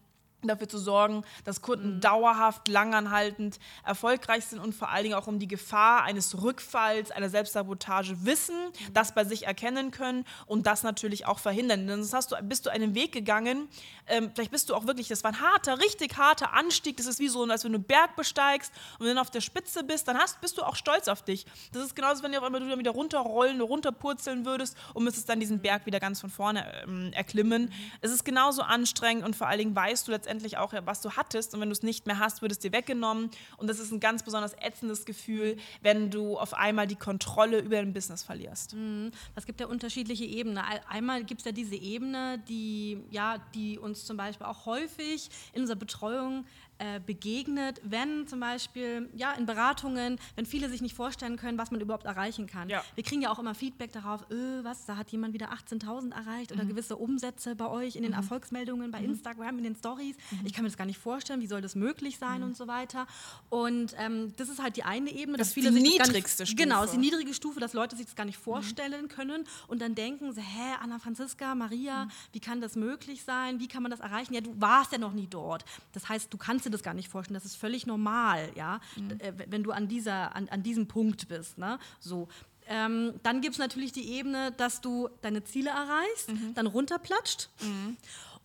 dafür 0.49 0.69
zu 0.69 0.79
sorgen, 0.79 1.25
dass 1.45 1.63
Kunden 1.63 1.97
mhm. 1.97 2.01
dauerhaft, 2.01 2.69
langanhaltend 2.69 3.59
erfolgreich 3.85 4.47
sind 4.47 4.59
und 4.59 4.75
vor 4.75 4.91
allen 4.91 5.05
Dingen 5.05 5.15
auch 5.15 5.27
um 5.27 5.39
die 5.39 5.49
Gefahr 5.49 6.03
eines 6.03 6.43
Rückfalls, 6.43 7.11
einer 7.11 7.29
Selbstsabotage 7.29 8.25
wissen, 8.25 8.57
mhm. 8.57 8.95
das 8.95 9.15
bei 9.15 9.25
sich 9.25 9.47
erkennen 9.47 9.91
können 9.91 10.25
und 10.47 10.67
das 10.67 10.83
natürlich 10.83 11.27
auch 11.27 11.39
verhindern. 11.39 11.87
Denn 11.87 12.03
sonst 12.03 12.15
hast 12.15 12.33
du, 12.33 12.37
bist 12.43 12.67
du 12.67 12.71
einen 12.71 12.95
Weg 12.95 13.13
gegangen, 13.13 13.69
ähm, 14.07 14.31
vielleicht 14.35 14.51
bist 14.51 14.69
du 14.69 14.75
auch 14.75 14.87
wirklich, 14.87 15.09
das 15.09 15.23
war 15.25 15.33
ein 15.33 15.41
harter, 15.41 15.79
richtig 15.79 16.17
harter 16.17 16.55
Anstieg, 16.55 16.97
das 16.97 17.07
ist 17.07 17.19
wie 17.19 17.29
so, 17.29 17.45
als 17.45 17.65
wenn 17.65 17.73
du 17.73 17.79
einen 17.79 17.85
Berg 17.85 18.17
besteigst 18.17 18.73
und 18.99 19.07
dann 19.07 19.19
auf 19.19 19.31
der 19.31 19.41
Spitze 19.41 19.85
bist, 19.85 20.09
dann 20.09 20.19
hast, 20.19 20.41
bist 20.41 20.59
du 20.59 20.63
auch 20.63 20.77
stolz 20.77 21.09
auf 21.09 21.23
dich. 21.23 21.47
Das 21.73 21.85
ist 21.85 21.95
genauso, 21.95 22.23
wenn 22.23 22.33
du 22.33 22.39
auf 22.39 22.45
einmal 22.45 22.61
du 22.61 22.79
wieder 22.79 22.91
runterrollen, 22.91 23.61
runterpurzeln 23.61 24.45
würdest 24.45 24.77
und 24.95 25.05
müsstest 25.05 25.29
dann 25.29 25.41
diesen 25.41 25.61
Berg 25.61 25.87
wieder 25.87 26.01
ganz 26.01 26.21
von 26.21 26.31
vorne 26.31 26.83
ähm, 26.83 27.13
erklimmen. 27.13 27.65
Mhm. 27.65 27.73
Es 28.01 28.11
ist 28.11 28.25
genauso 28.25 28.63
anstrengend 28.63 29.25
und 29.25 29.37
vor 29.37 29.47
allen 29.47 29.59
Dingen 29.59 29.77
weißt 29.77 30.09
du 30.09 30.13
letztendlich, 30.13 30.32
letztendlich 30.33 30.57
auch, 30.59 30.73
was 30.85 31.01
du 31.01 31.11
hattest. 31.13 31.55
Und 31.55 31.61
wenn 31.61 31.69
du 31.69 31.73
es 31.73 31.83
nicht 31.83 32.07
mehr 32.07 32.19
hast, 32.19 32.43
wird 32.43 32.53
es 32.53 32.59
dir 32.59 32.73
weggenommen. 32.73 33.31
Und 33.59 33.69
das 33.69 33.79
ist 33.79 33.93
ein 33.93 34.01
ganz 34.01 34.23
besonders 34.23 34.55
ätzendes 34.55 35.05
Gefühl, 35.05 35.57
wenn 35.83 36.11
du 36.11 36.39
auf 36.39 36.55
einmal 36.55 36.87
die 36.87 36.97
Kontrolle 36.97 37.59
über 37.59 37.77
dein 37.77 37.93
Business 37.93 38.23
verlierst. 38.23 38.75
Mhm. 38.75 39.11
Es 39.35 39.47
gibt 39.47 39.61
ja 39.61 39.67
unterschiedliche 39.67 40.25
Ebenen. 40.25 40.59
Einmal 40.89 41.25
gibt 41.25 41.43
es 41.43 41.45
ja 41.45 41.53
diese 41.53 41.77
Ebene, 41.77 42.39
die, 42.49 42.99
ja, 43.11 43.39
die 43.55 43.79
uns 43.79 44.05
zum 44.07 44.17
Beispiel 44.17 44.47
auch 44.47 44.67
häufig 44.67 45.29
in 45.53 45.63
unserer 45.63 45.79
Betreuung 45.79 46.47
äh, 46.83 46.99
begegnet, 46.99 47.81
wenn 47.85 48.27
zum 48.27 48.41
Beispiel 48.41 49.09
ja, 49.15 49.31
in 49.33 49.47
Beratungen, 49.47 50.19
wenn 50.35 50.47
viele 50.47 50.69
sich 50.69 50.83
nicht 50.83 50.97
vorstellen 50.97 51.37
können, 51.37 51.57
was 51.57 51.71
man 51.71 51.81
überhaupt 51.81 52.07
erreichen 52.07 52.49
kann. 52.49 52.69
Ja. 52.69 52.83
Wir 52.97 53.05
kriegen 53.05 53.23
ja 53.23 53.31
auch 53.31 53.39
immer 53.39 53.55
Feedback 53.55 53.93
darauf, 53.93 54.29
öh, 54.33 54.65
was, 54.65 54.85
da 54.85 54.97
hat 54.97 55.11
jemand 55.11 55.33
wieder 55.33 55.53
18.000 55.53 56.13
erreicht 56.13 56.51
mhm. 56.51 56.57
oder 56.57 56.67
gewisse 56.67 56.97
Umsätze 56.97 57.55
bei 57.55 57.69
euch 57.69 57.95
in 57.95 58.03
den 58.03 58.11
mhm. 58.11 58.19
Erfolgsmeldungen, 58.19 58.91
bei 58.91 58.99
mhm. 58.99 59.11
Instagram, 59.11 59.59
in 59.59 59.65
den 59.65 59.77
Stories. 59.77 60.17
Mhm. 60.33 60.41
Ich 60.45 60.55
kann 60.55 60.65
mir 60.65 60.71
das 60.71 60.77
gar 60.77 60.87
nicht 60.87 60.99
vorstellen, 60.99 61.41
wie 61.41 61.47
soll 61.47 61.61
das 61.61 61.77
möglich 61.77 62.19
sein 62.19 62.41
mhm. 62.41 62.49
und 62.49 62.57
so 62.57 62.67
weiter. 62.67 63.07
Und 63.49 63.95
ähm, 63.99 64.33
das 64.37 64.49
ist 64.49 64.61
halt 64.61 64.77
die 64.77 64.83
eine 64.83 65.11
Ebene, 65.11 65.39
das 65.39 65.49
dass 65.49 65.55
viele 65.55 65.71
die 65.71 65.77
sich 65.77 65.93
niedrigste 65.93 66.43
nicht, 66.43 66.51
Stufe. 66.51 66.65
Genau, 66.65 66.83
ist 66.83 66.95
die 66.95 66.99
niedrige 66.99 67.33
Stufe, 67.33 67.61
dass 67.61 67.75
Leute 67.75 67.95
sich 67.95 68.07
das 68.07 68.17
gar 68.17 68.25
nicht 68.25 68.41
mhm. 68.41 68.45
vorstellen 68.45 69.07
können 69.07 69.45
und 69.69 69.81
dann 69.81 69.95
denken, 69.95 70.33
sie, 70.33 70.41
hä, 70.41 70.75
Anna 70.83 70.99
Franziska, 70.99 71.55
Maria, 71.55 72.09
wie 72.33 72.41
kann 72.41 72.61
das 72.61 72.75
möglich 72.75 73.23
sein? 73.23 73.61
Wie 73.61 73.69
kann 73.69 73.85
man 73.85 73.93
das 73.93 74.01
erreichen? 74.01 74.35
Ja, 74.35 74.41
du 74.41 74.61
warst 74.61 74.91
ja 74.91 74.99
noch 74.99 75.13
nie 75.13 75.29
dort. 75.29 75.65
Das 75.93 76.09
heißt, 76.09 76.33
du 76.33 76.37
kannst 76.37 76.67
dir 76.67 76.72
das 76.73 76.83
gar 76.83 76.95
nicht 76.95 77.09
vorstellen. 77.09 77.35
Das 77.35 77.45
ist 77.45 77.57
völlig 77.57 77.87
normal, 77.87 78.51
ja, 78.55 78.81
mhm. 78.97 79.19
Äh, 79.19 79.33
wenn 79.49 79.63
du 79.63 79.73
an, 79.73 79.89
dieser, 79.89 80.35
an, 80.35 80.49
an 80.49 80.63
diesem 80.63 80.89
Punkt 80.89 81.29
bist. 81.29 81.59
Ne? 81.59 81.79
So. 82.01 82.29
Ähm, 82.69 83.15
dann 83.23 83.41
gibt 83.41 83.55
es 83.55 83.59
natürlich 83.59 83.93
die 83.93 84.13
Ebene, 84.13 84.53
dass 84.53 84.81
du 84.81 85.09
deine 85.21 85.43
Ziele 85.43 85.71
erreichst, 85.71 86.29
mhm. 86.29 86.55
dann 86.55 86.67
runterplatscht. 86.67 87.49
Mhm. 87.61 87.97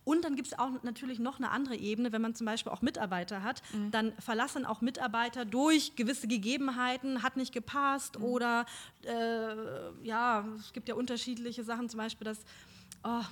Und 0.04 0.24
dann 0.24 0.36
gibt 0.36 0.48
es 0.48 0.58
auch 0.58 0.70
natürlich 0.82 1.18
noch 1.18 1.38
eine 1.38 1.50
andere 1.50 1.76
Ebene, 1.76 2.12
wenn 2.12 2.22
man 2.22 2.34
zum 2.34 2.46
Beispiel 2.46 2.72
auch 2.72 2.80
Mitarbeiter 2.80 3.42
hat, 3.42 3.62
mhm. 3.74 3.90
dann 3.90 4.12
verlassen 4.18 4.64
auch 4.64 4.80
Mitarbeiter 4.80 5.44
durch 5.44 5.96
gewisse 5.96 6.26
Gegebenheiten, 6.26 7.22
hat 7.22 7.36
nicht 7.36 7.52
gepasst 7.52 8.18
mhm. 8.18 8.24
oder 8.24 8.66
äh, 9.04 10.06
ja, 10.06 10.46
es 10.58 10.72
gibt 10.72 10.88
ja 10.88 10.94
unterschiedliche 10.94 11.62
Sachen, 11.62 11.90
zum 11.90 11.98
Beispiel, 11.98 12.24
dass 12.24 12.38
oh, 13.04 13.22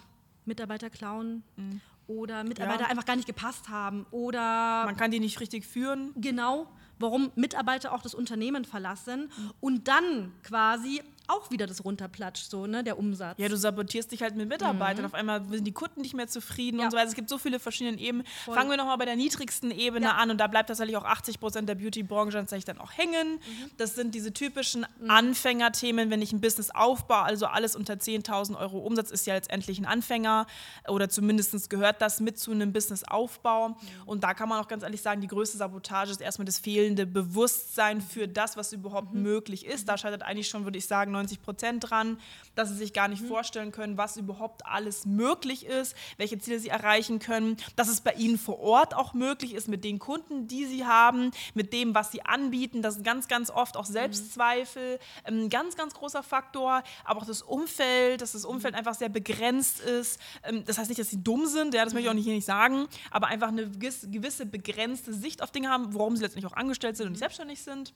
Mitarbeiter 0.44 0.90
klauen 0.90 1.42
mhm 1.56 1.80
oder 2.06 2.44
Mitarbeiter 2.44 2.82
ja. 2.82 2.88
einfach 2.88 3.04
gar 3.04 3.16
nicht 3.16 3.26
gepasst 3.26 3.68
haben 3.68 4.06
oder 4.10 4.84
man 4.84 4.96
kann 4.96 5.10
die 5.10 5.20
nicht 5.20 5.40
richtig 5.40 5.66
führen. 5.66 6.12
Genau, 6.16 6.68
warum 6.98 7.30
Mitarbeiter 7.34 7.92
auch 7.92 8.02
das 8.02 8.14
Unternehmen 8.14 8.64
verlassen 8.64 9.30
und 9.60 9.88
dann 9.88 10.32
quasi 10.42 11.02
auch 11.28 11.50
wieder 11.50 11.66
das 11.66 11.84
runterplatscht, 11.84 12.50
so, 12.50 12.66
ne, 12.66 12.84
der 12.84 12.98
Umsatz. 12.98 13.38
Ja, 13.38 13.48
du 13.48 13.56
sabotierst 13.56 14.12
dich 14.12 14.22
halt 14.22 14.36
mit 14.36 14.48
Mitarbeitern. 14.48 15.02
Mhm. 15.02 15.06
Auf 15.06 15.14
einmal 15.14 15.44
sind 15.48 15.64
die 15.64 15.72
Kunden 15.72 16.00
nicht 16.00 16.14
mehr 16.14 16.28
zufrieden 16.28 16.78
ja. 16.78 16.84
und 16.84 16.90
so 16.90 16.96
weiter. 16.96 17.08
Es 17.08 17.14
gibt 17.14 17.28
so 17.28 17.38
viele 17.38 17.58
verschiedene 17.58 17.98
Ebenen. 17.98 18.26
Voll. 18.44 18.54
Fangen 18.54 18.70
wir 18.70 18.76
nochmal 18.76 18.98
bei 18.98 19.04
der 19.04 19.16
niedrigsten 19.16 19.70
Ebene 19.70 20.06
ja. 20.06 20.12
an 20.12 20.30
und 20.30 20.38
da 20.38 20.46
bleibt 20.46 20.68
tatsächlich 20.68 20.96
auch 20.96 21.04
80 21.04 21.40
Prozent 21.40 21.68
der 21.68 21.74
Beauty-Branche 21.74 22.38
tatsächlich 22.38 22.64
dann 22.64 22.78
auch 22.78 22.92
hängen. 22.92 23.34
Mhm. 23.34 23.70
Das 23.76 23.94
sind 23.94 24.14
diese 24.14 24.32
typischen 24.32 24.86
mhm. 25.00 25.10
Anfängerthemen, 25.10 26.10
wenn 26.10 26.22
ich 26.22 26.32
ein 26.32 26.40
Business 26.40 26.70
aufbaue, 26.70 27.22
also 27.22 27.46
alles 27.46 27.76
unter 27.76 27.94
10.000 27.94 28.58
Euro 28.58 28.78
Umsatz 28.78 29.10
ist 29.10 29.26
ja 29.26 29.34
letztendlich 29.34 29.78
ein 29.78 29.86
Anfänger 29.86 30.46
oder 30.88 31.08
zumindest 31.08 31.70
gehört 31.70 32.02
das 32.02 32.20
mit 32.20 32.38
zu 32.38 32.52
einem 32.52 32.72
Businessaufbau. 32.72 33.70
Mhm. 33.70 33.76
Und 34.06 34.24
da 34.24 34.34
kann 34.34 34.48
man 34.48 34.62
auch 34.62 34.68
ganz 34.68 34.82
ehrlich 34.82 35.02
sagen, 35.02 35.20
die 35.20 35.26
größte 35.26 35.56
Sabotage 35.58 36.10
ist 36.12 36.20
erstmal 36.20 36.46
das 36.46 36.58
fehlende 36.58 37.06
Bewusstsein 37.06 38.00
für 38.00 38.28
das, 38.28 38.56
was 38.56 38.72
überhaupt 38.72 39.14
mhm. 39.14 39.22
möglich 39.22 39.66
ist. 39.66 39.88
Da 39.88 39.98
scheitert 39.98 40.22
eigentlich 40.22 40.48
schon, 40.48 40.64
würde 40.64 40.78
ich 40.78 40.86
sagen, 40.86 41.15
90 41.16 41.42
Prozent 41.42 41.90
dran, 41.90 42.18
dass 42.54 42.68
sie 42.68 42.76
sich 42.76 42.92
gar 42.92 43.08
nicht 43.08 43.22
mhm. 43.22 43.28
vorstellen 43.28 43.72
können, 43.72 43.96
was 43.96 44.16
überhaupt 44.16 44.66
alles 44.66 45.06
möglich 45.06 45.66
ist, 45.66 45.94
welche 46.16 46.38
Ziele 46.38 46.58
sie 46.58 46.68
erreichen 46.68 47.18
können, 47.18 47.56
dass 47.76 47.88
es 47.88 48.00
bei 48.00 48.12
ihnen 48.12 48.38
vor 48.38 48.60
Ort 48.60 48.94
auch 48.94 49.14
möglich 49.14 49.54
ist 49.54 49.68
mit 49.68 49.84
den 49.84 49.98
Kunden, 49.98 50.48
die 50.48 50.66
sie 50.66 50.84
haben, 50.86 51.30
mit 51.54 51.72
dem, 51.72 51.94
was 51.94 52.12
sie 52.12 52.22
anbieten. 52.22 52.82
Das 52.82 52.94
sind 52.94 53.04
ganz, 53.04 53.28
ganz 53.28 53.50
oft 53.50 53.76
auch 53.76 53.88
mhm. 53.88 53.92
Selbstzweifel, 53.92 54.98
ein 55.24 55.42
ähm, 55.42 55.48
ganz, 55.48 55.76
ganz 55.76 55.94
großer 55.94 56.22
Faktor, 56.22 56.82
aber 57.04 57.20
auch 57.20 57.26
das 57.26 57.42
Umfeld, 57.42 58.20
dass 58.20 58.32
das 58.32 58.44
Umfeld 58.44 58.74
mhm. 58.74 58.78
einfach 58.78 58.94
sehr 58.94 59.08
begrenzt 59.08 59.80
ist. 59.80 60.20
Ähm, 60.42 60.64
das 60.64 60.78
heißt 60.78 60.88
nicht, 60.88 61.00
dass 61.00 61.10
sie 61.10 61.22
dumm 61.22 61.46
sind, 61.46 61.74
ja, 61.74 61.84
das 61.84 61.92
möchte 61.92 62.06
ich 62.06 62.10
auch 62.10 62.14
nicht, 62.14 62.24
hier 62.24 62.34
nicht 62.34 62.46
sagen, 62.46 62.86
aber 63.10 63.28
einfach 63.28 63.48
eine 63.48 63.70
gewisse 63.70 64.46
begrenzte 64.46 65.12
Sicht 65.12 65.42
auf 65.42 65.50
Dinge 65.50 65.68
haben, 65.68 65.94
warum 65.94 66.16
sie 66.16 66.22
letztendlich 66.22 66.50
auch 66.50 66.56
angestellt 66.56 66.96
sind 66.96 67.06
und 67.06 67.12
nicht 67.12 67.20
selbstständig 67.20 67.62
sind. 67.62 67.94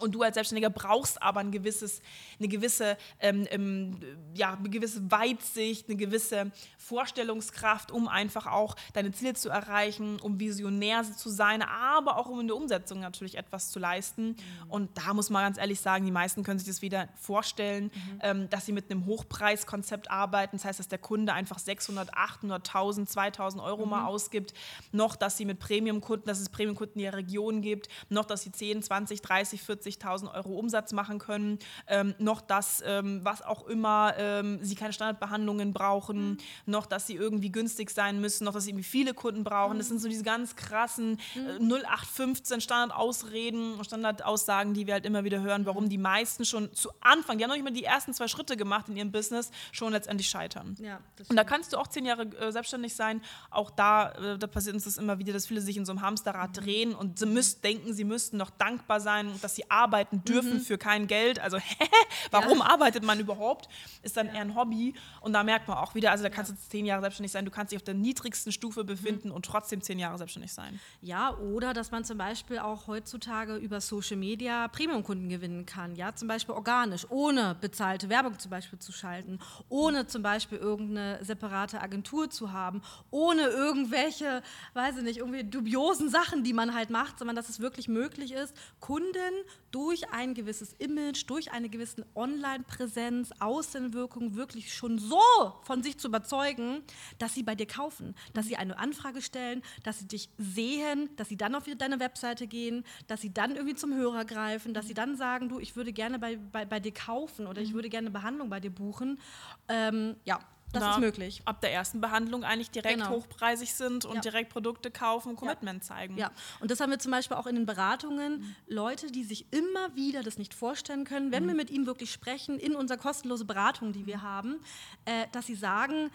Und 0.00 0.12
du 0.12 0.22
als 0.22 0.34
Selbstständiger 0.34 0.70
brauchst 0.70 1.22
aber 1.22 1.40
ein 1.40 1.50
gewisses, 1.50 2.00
eine 2.38 2.48
gewisse, 2.48 2.96
ähm, 3.20 3.46
ähm, 3.50 4.00
ja, 4.34 4.54
eine 4.54 4.68
gewisse 4.70 5.10
Weitsicht, 5.10 5.88
eine 5.88 5.96
gewisse 5.96 6.50
Vorstellungskraft, 6.78 7.92
um 7.92 8.08
einfach 8.08 8.46
auch 8.46 8.74
deine 8.94 9.12
Ziele 9.12 9.34
zu 9.34 9.48
erreichen, 9.48 10.18
um 10.20 10.40
visionär 10.40 11.04
zu 11.04 11.28
sein, 11.28 11.62
aber 11.62 12.16
auch 12.16 12.26
um 12.26 12.40
in 12.40 12.46
der 12.48 12.56
Umsetzung 12.56 13.00
natürlich 13.00 13.36
etwas 13.36 13.70
zu 13.70 13.78
leisten. 13.78 14.28
Mhm. 14.28 14.36
Und 14.68 14.98
da 14.98 15.14
muss 15.14 15.30
man 15.30 15.44
ganz 15.44 15.58
ehrlich 15.58 15.80
sagen, 15.80 16.04
die 16.04 16.10
meisten 16.10 16.42
können 16.42 16.58
sich 16.58 16.68
das 16.68 16.82
wieder 16.82 17.08
vorstellen, 17.14 17.84
mhm. 17.84 18.20
ähm, 18.22 18.50
dass 18.50 18.66
sie 18.66 18.72
mit 18.72 18.90
einem 18.90 19.06
Hochpreiskonzept 19.06 20.10
arbeiten. 20.10 20.56
Das 20.56 20.64
heißt, 20.64 20.78
dass 20.78 20.88
der 20.88 20.98
Kunde 20.98 21.32
einfach 21.32 21.58
600, 21.58 22.14
800, 22.14 22.68
1000, 22.68 23.08
2000 23.10 23.62
Euro 23.62 23.84
mhm. 23.84 23.90
mal 23.90 24.06
ausgibt. 24.06 24.54
Noch, 24.92 25.16
dass 25.16 25.36
sie 25.36 25.44
mit 25.44 25.58
Premium-Kunden, 25.58 26.26
dass 26.26 26.40
es 26.40 26.48
Premium-Kunden 26.48 26.98
in 26.98 27.04
der 27.04 27.14
Region 27.14 27.62
gibt. 27.62 27.88
Noch, 28.08 28.24
dass 28.24 28.42
sie 28.42 28.52
10, 28.52 28.82
20, 28.82 29.22
30, 29.22 29.62
40 29.62 29.89
50.000 29.90 30.34
Euro 30.34 30.58
Umsatz 30.58 30.92
machen 30.92 31.18
können, 31.18 31.58
ähm, 31.86 32.14
noch 32.18 32.40
dass, 32.40 32.82
ähm, 32.86 33.20
was 33.22 33.42
auch 33.42 33.66
immer, 33.66 34.14
ähm, 34.16 34.58
sie 34.62 34.74
keine 34.74 34.92
Standardbehandlungen 34.92 35.72
brauchen, 35.72 36.30
mhm. 36.30 36.38
noch 36.66 36.86
dass 36.86 37.06
sie 37.06 37.14
irgendwie 37.14 37.50
günstig 37.50 37.90
sein 37.90 38.20
müssen, 38.20 38.44
noch 38.44 38.52
dass 38.52 38.64
sie 38.64 38.70
irgendwie 38.70 38.84
viele 38.84 39.14
Kunden 39.14 39.44
brauchen. 39.44 39.74
Mhm. 39.74 39.78
Das 39.78 39.88
sind 39.88 40.00
so 40.00 40.08
diese 40.08 40.24
ganz 40.24 40.56
krassen 40.56 41.18
äh, 41.34 41.62
0815 41.62 42.60
Standardausreden, 42.60 43.82
Standardaussagen, 43.84 44.74
die 44.74 44.86
wir 44.86 44.94
halt 44.94 45.06
immer 45.06 45.24
wieder 45.24 45.40
hören, 45.40 45.66
warum 45.66 45.88
die 45.88 45.98
meisten 45.98 46.44
schon 46.44 46.72
zu 46.72 46.90
Anfang, 47.00 47.38
die 47.38 47.44
haben 47.44 47.50
noch 47.50 47.56
nicht 47.56 47.64
mal 47.64 47.72
die 47.72 47.84
ersten 47.84 48.14
zwei 48.14 48.28
Schritte 48.28 48.56
gemacht 48.56 48.88
in 48.88 48.96
ihrem 48.96 49.12
Business, 49.12 49.50
schon 49.72 49.92
letztendlich 49.92 50.28
scheitern. 50.28 50.76
Ja, 50.80 51.00
und 51.28 51.36
da 51.36 51.44
kannst 51.44 51.72
du 51.72 51.76
auch 51.78 51.86
zehn 51.86 52.04
Jahre 52.04 52.24
äh, 52.36 52.52
selbstständig 52.52 52.94
sein. 52.94 53.20
Auch 53.50 53.70
da, 53.70 54.12
äh, 54.12 54.38
da 54.38 54.46
passiert 54.46 54.74
uns 54.74 54.84
das 54.84 54.98
immer 54.98 55.18
wieder, 55.18 55.32
dass 55.32 55.46
viele 55.46 55.60
sich 55.60 55.76
in 55.76 55.84
so 55.84 55.92
einem 55.92 56.02
Hamsterrad 56.02 56.50
mhm. 56.50 56.60
drehen 56.60 56.94
und 56.94 57.18
sie 57.18 57.26
müssen, 57.26 57.60
denken, 57.62 57.94
sie 57.94 58.04
müssten 58.04 58.36
noch 58.36 58.50
dankbar 58.50 59.00
sein, 59.00 59.30
dass 59.42 59.54
sie 59.54 59.70
arbeiten 59.70 59.79
arbeiten 59.80 60.22
dürfen 60.24 60.54
mhm. 60.54 60.60
für 60.60 60.78
kein 60.78 61.06
Geld. 61.06 61.38
Also, 61.38 61.58
warum 62.30 62.58
ja. 62.58 62.66
arbeitet 62.66 63.04
man 63.04 63.18
überhaupt? 63.18 63.68
Ist 64.02 64.16
dann 64.16 64.26
ja. 64.28 64.34
eher 64.34 64.40
ein 64.42 64.54
Hobby. 64.54 64.94
Und 65.20 65.32
da 65.32 65.42
merkt 65.42 65.68
man 65.68 65.78
auch 65.78 65.94
wieder, 65.94 66.10
also 66.10 66.22
da 66.22 66.30
kannst 66.30 66.52
du 66.52 66.56
zehn 66.56 66.86
Jahre 66.86 67.00
selbstständig 67.00 67.32
sein, 67.32 67.44
du 67.44 67.50
kannst 67.50 67.72
dich 67.72 67.78
auf 67.78 67.84
der 67.84 67.94
niedrigsten 67.94 68.52
Stufe 68.52 68.84
befinden 68.84 69.28
mhm. 69.28 69.34
und 69.34 69.44
trotzdem 69.44 69.82
zehn 69.82 69.98
Jahre 69.98 70.18
selbstständig 70.18 70.52
sein. 70.52 70.80
Ja, 71.00 71.34
oder 71.36 71.72
dass 71.72 71.90
man 71.90 72.04
zum 72.04 72.18
Beispiel 72.18 72.58
auch 72.58 72.86
heutzutage 72.86 73.56
über 73.56 73.80
Social 73.80 74.16
Media 74.16 74.68
Premium-Kunden 74.68 75.28
gewinnen 75.28 75.66
kann. 75.66 75.96
Ja, 75.96 76.14
zum 76.14 76.28
Beispiel 76.28 76.54
organisch, 76.54 77.06
ohne 77.10 77.56
bezahlte 77.60 78.08
Werbung 78.08 78.38
zum 78.38 78.50
Beispiel 78.50 78.78
zu 78.78 78.92
schalten, 78.92 79.38
ohne 79.68 80.06
zum 80.06 80.22
Beispiel 80.22 80.58
irgendeine 80.58 81.24
separate 81.24 81.80
Agentur 81.80 82.30
zu 82.30 82.52
haben, 82.52 82.82
ohne 83.10 83.42
irgendwelche, 83.42 84.42
weiß 84.74 84.98
ich 84.98 85.02
nicht, 85.02 85.18
irgendwie 85.18 85.44
dubiosen 85.44 86.08
Sachen, 86.10 86.44
die 86.44 86.52
man 86.52 86.74
halt 86.74 86.90
macht, 86.90 87.18
sondern 87.18 87.36
dass 87.36 87.48
es 87.48 87.60
wirklich 87.60 87.88
möglich 87.88 88.32
ist, 88.32 88.54
Kunden 88.80 89.34
durch 89.70 90.10
ein 90.10 90.34
gewisses 90.34 90.74
Image, 90.78 91.28
durch 91.28 91.52
eine 91.52 91.68
gewisse 91.68 92.06
Online-Präsenz, 92.14 93.30
Außenwirkung 93.38 94.34
wirklich 94.34 94.74
schon 94.74 94.98
so 94.98 95.20
von 95.62 95.82
sich 95.82 95.98
zu 95.98 96.08
überzeugen, 96.08 96.82
dass 97.18 97.34
sie 97.34 97.42
bei 97.42 97.54
dir 97.54 97.66
kaufen, 97.66 98.14
dass 98.32 98.46
sie 98.46 98.56
eine 98.56 98.78
Anfrage 98.78 99.22
stellen, 99.22 99.62
dass 99.82 100.00
sie 100.00 100.08
dich 100.08 100.28
sehen, 100.38 101.10
dass 101.16 101.28
sie 101.28 101.36
dann 101.36 101.54
auf 101.54 101.64
deine 101.78 102.00
Webseite 102.00 102.46
gehen, 102.46 102.84
dass 103.06 103.20
sie 103.20 103.32
dann 103.32 103.54
irgendwie 103.54 103.76
zum 103.76 103.94
Hörer 103.94 104.24
greifen, 104.24 104.74
dass 104.74 104.86
sie 104.86 104.94
dann 104.94 105.16
sagen, 105.16 105.48
du, 105.48 105.58
ich 105.58 105.76
würde 105.76 105.92
gerne 105.92 106.18
bei, 106.18 106.36
bei, 106.36 106.64
bei 106.64 106.80
dir 106.80 106.92
kaufen 106.92 107.46
oder 107.46 107.60
ich 107.62 107.70
mhm. 107.70 107.74
würde 107.74 107.88
gerne 107.88 108.10
Behandlung 108.10 108.50
bei 108.50 108.60
dir 108.60 108.70
buchen. 108.70 109.20
Ähm, 109.68 110.16
ja, 110.24 110.40
das 110.72 110.82
Na, 110.82 110.92
ist 110.92 111.00
möglich. 111.00 111.42
Ab 111.44 111.60
der 111.60 111.72
ersten 111.72 112.00
Behandlung 112.00 112.44
eigentlich 112.44 112.70
direkt 112.70 112.98
genau. 112.98 113.10
hochpreisig 113.10 113.74
sind 113.74 114.04
und 114.04 114.16
ja. 114.16 114.20
direkt 114.20 114.50
Produkte 114.50 114.90
kaufen, 114.90 115.36
Commitment 115.36 115.82
ja. 115.82 115.88
zeigen. 115.88 116.16
Ja, 116.16 116.30
und 116.60 116.70
das 116.70 116.80
haben 116.80 116.90
wir 116.90 116.98
zum 116.98 117.10
Beispiel 117.10 117.36
auch 117.36 117.46
in 117.46 117.56
den 117.56 117.66
Beratungen. 117.66 118.40
Mhm. 118.40 118.56
Leute, 118.68 119.10
die 119.10 119.24
sich 119.24 119.46
immer 119.52 119.94
wieder 119.96 120.22
das 120.22 120.38
nicht 120.38 120.54
vorstellen 120.54 121.04
können, 121.04 121.32
wenn 121.32 121.44
mhm. 121.44 121.48
wir 121.48 121.54
mit 121.54 121.70
ihnen 121.70 121.86
wirklich 121.86 122.12
sprechen, 122.12 122.58
in 122.58 122.74
unserer 122.74 122.98
kostenlosen 122.98 123.46
Beratung, 123.46 123.92
die 123.92 124.06
wir 124.06 124.22
haben, 124.22 124.60
äh, 125.06 125.26
dass 125.32 125.46
sie 125.46 125.56
sagen, 125.56 126.10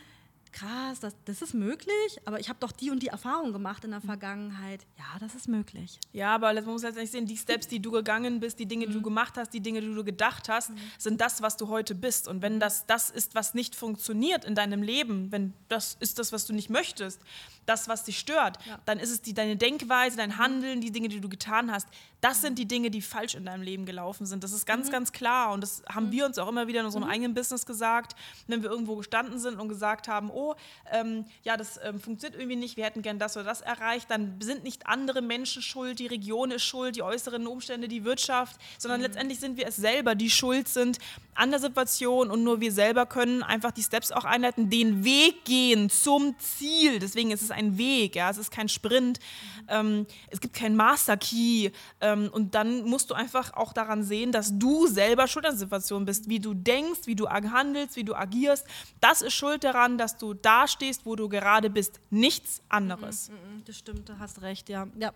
krass, 0.55 1.01
das, 1.01 1.13
das 1.25 1.41
ist 1.41 1.53
möglich, 1.53 2.19
aber 2.23 2.39
ich 2.39 2.47
habe 2.47 2.59
doch 2.59 2.71
die 2.71 2.89
und 2.89 3.03
die 3.03 3.07
Erfahrung 3.07 3.51
gemacht 3.51 3.83
in 3.83 3.91
der 3.91 3.99
mhm. 3.99 4.05
Vergangenheit. 4.05 4.85
Ja, 4.97 5.19
das 5.19 5.35
ist 5.35 5.47
möglich. 5.47 5.99
Ja, 6.13 6.33
aber 6.33 6.53
man 6.53 6.65
muss 6.65 6.83
jetzt 6.83 6.95
nicht 6.95 7.11
sehen, 7.11 7.25
die 7.25 7.37
Steps, 7.37 7.67
die 7.67 7.81
du 7.81 7.91
gegangen 7.91 8.39
bist, 8.39 8.57
die 8.57 8.65
Dinge, 8.65 8.87
die 8.87 8.93
du 8.93 8.99
mhm. 8.99 9.03
gemacht 9.03 9.33
hast, 9.37 9.53
die 9.53 9.59
Dinge, 9.59 9.81
die 9.81 9.93
du 9.93 10.03
gedacht 10.03 10.47
hast, 10.47 10.69
mhm. 10.69 10.77
sind 10.97 11.21
das, 11.21 11.41
was 11.41 11.57
du 11.57 11.67
heute 11.67 11.93
bist. 11.93 12.27
Und 12.27 12.41
wenn 12.41 12.59
das 12.59 12.85
das 12.85 13.09
ist, 13.09 13.35
was 13.35 13.53
nicht 13.53 13.75
funktioniert 13.75 14.45
in 14.45 14.55
deinem 14.55 14.81
Leben, 14.81 15.31
wenn 15.31 15.53
das 15.67 15.97
ist 15.99 16.19
das, 16.19 16.31
was 16.31 16.45
du 16.45 16.53
nicht 16.53 16.69
möchtest, 16.69 17.21
das, 17.65 17.87
was 17.87 18.03
dich 18.03 18.19
stört, 18.19 18.63
ja. 18.65 18.79
dann 18.85 18.99
ist 18.99 19.11
es 19.11 19.21
die, 19.21 19.33
deine 19.33 19.57
Denkweise, 19.57 20.17
dein 20.17 20.37
Handeln, 20.37 20.81
die 20.81 20.91
Dinge, 20.91 21.09
die 21.09 21.19
du 21.19 21.29
getan 21.29 21.71
hast. 21.71 21.87
Das 22.21 22.41
sind 22.41 22.57
die 22.59 22.67
Dinge, 22.67 22.91
die 22.91 23.01
falsch 23.01 23.35
in 23.35 23.45
deinem 23.45 23.61
Leben 23.61 23.85
gelaufen 23.85 24.25
sind. 24.25 24.43
Das 24.43 24.51
ist 24.51 24.65
ganz, 24.65 24.87
mhm. 24.87 24.91
ganz 24.91 25.11
klar. 25.11 25.51
Und 25.51 25.61
das 25.61 25.83
haben 25.89 26.07
mhm. 26.07 26.11
wir 26.11 26.25
uns 26.25 26.37
auch 26.37 26.47
immer 26.47 26.67
wieder 26.67 26.79
in 26.79 26.85
unserem 26.85 27.05
mhm. 27.05 27.11
eigenen 27.11 27.33
Business 27.33 27.65
gesagt, 27.65 28.15
wenn 28.47 28.63
wir 28.63 28.69
irgendwo 28.69 28.95
gestanden 28.95 29.39
sind 29.39 29.59
und 29.59 29.67
gesagt 29.67 30.07
haben, 30.07 30.29
oh, 30.29 30.44
ähm, 30.91 31.25
ja, 31.43 31.57
das 31.57 31.79
ähm, 31.83 31.99
funktioniert 31.99 32.39
irgendwie 32.39 32.57
nicht, 32.57 32.77
wir 32.77 32.85
hätten 32.85 33.01
gern 33.01 33.19
das 33.19 33.35
oder 33.35 33.45
das 33.45 33.61
erreicht, 33.61 34.11
dann 34.11 34.39
sind 34.41 34.63
nicht 34.63 34.87
andere 34.87 35.21
Menschen 35.21 35.61
schuld, 35.61 35.99
die 35.99 36.07
Region 36.07 36.51
ist 36.51 36.63
schuld, 36.63 36.95
die 36.95 37.01
äußeren 37.03 37.47
Umstände, 37.47 37.87
die 37.87 38.03
Wirtschaft, 38.03 38.59
sondern 38.77 38.99
mhm. 38.99 39.07
letztendlich 39.07 39.39
sind 39.39 39.57
wir 39.57 39.67
es 39.67 39.75
selber, 39.75 40.15
die 40.15 40.29
schuld 40.29 40.67
sind 40.67 40.99
an 41.33 41.51
der 41.51 41.59
Situation 41.59 42.29
und 42.29 42.43
nur 42.43 42.61
wir 42.61 42.71
selber 42.71 43.05
können 43.05 43.43
einfach 43.43 43.71
die 43.71 43.83
Steps 43.83 44.11
auch 44.11 44.25
einleiten, 44.25 44.69
den 44.69 45.03
Weg 45.03 45.43
gehen 45.45 45.89
zum 45.89 46.37
Ziel. 46.39 46.99
Deswegen 46.99 47.31
ist 47.31 47.41
es 47.41 47.51
ein 47.51 47.77
Weg, 47.77 48.15
ja, 48.15 48.29
es 48.29 48.37
ist 48.37 48.51
kein 48.51 48.69
Sprint, 48.69 49.19
mhm. 49.19 49.65
ähm, 49.69 50.07
es 50.29 50.39
gibt 50.39 50.55
keinen 50.55 50.75
Master 50.75 51.17
Key 51.17 51.71
ähm, 52.01 52.29
und 52.31 52.55
dann 52.55 52.83
musst 52.83 53.09
du 53.09 53.13
einfach 53.13 53.53
auch 53.53 53.73
daran 53.73 54.03
sehen, 54.03 54.31
dass 54.31 54.57
du 54.57 54.87
selber 54.87 55.27
schuld 55.27 55.45
an 55.45 55.53
der 55.53 55.59
Situation 55.59 56.05
bist, 56.05 56.29
wie 56.29 56.39
du 56.39 56.53
denkst, 56.53 57.01
wie 57.05 57.15
du 57.15 57.27
handelst, 57.27 57.95
wie 57.95 58.03
du 58.03 58.15
agierst. 58.15 58.65
Das 59.01 59.21
ist 59.21 59.33
schuld 59.33 59.63
daran, 59.63 59.97
dass 59.97 60.17
du 60.17 60.33
da 60.35 60.67
stehst, 60.67 61.05
wo 61.05 61.15
du 61.15 61.29
gerade 61.29 61.69
bist, 61.69 61.99
nichts 62.09 62.61
anderes. 62.69 63.29
Mhm, 63.29 63.35
mhm, 63.35 63.65
das 63.65 63.77
stimmt, 63.77 64.09
du 64.09 64.19
hast 64.19 64.41
recht, 64.41 64.69
ja. 64.69 64.87
Ja, 64.99 65.13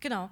genau. 0.00 0.30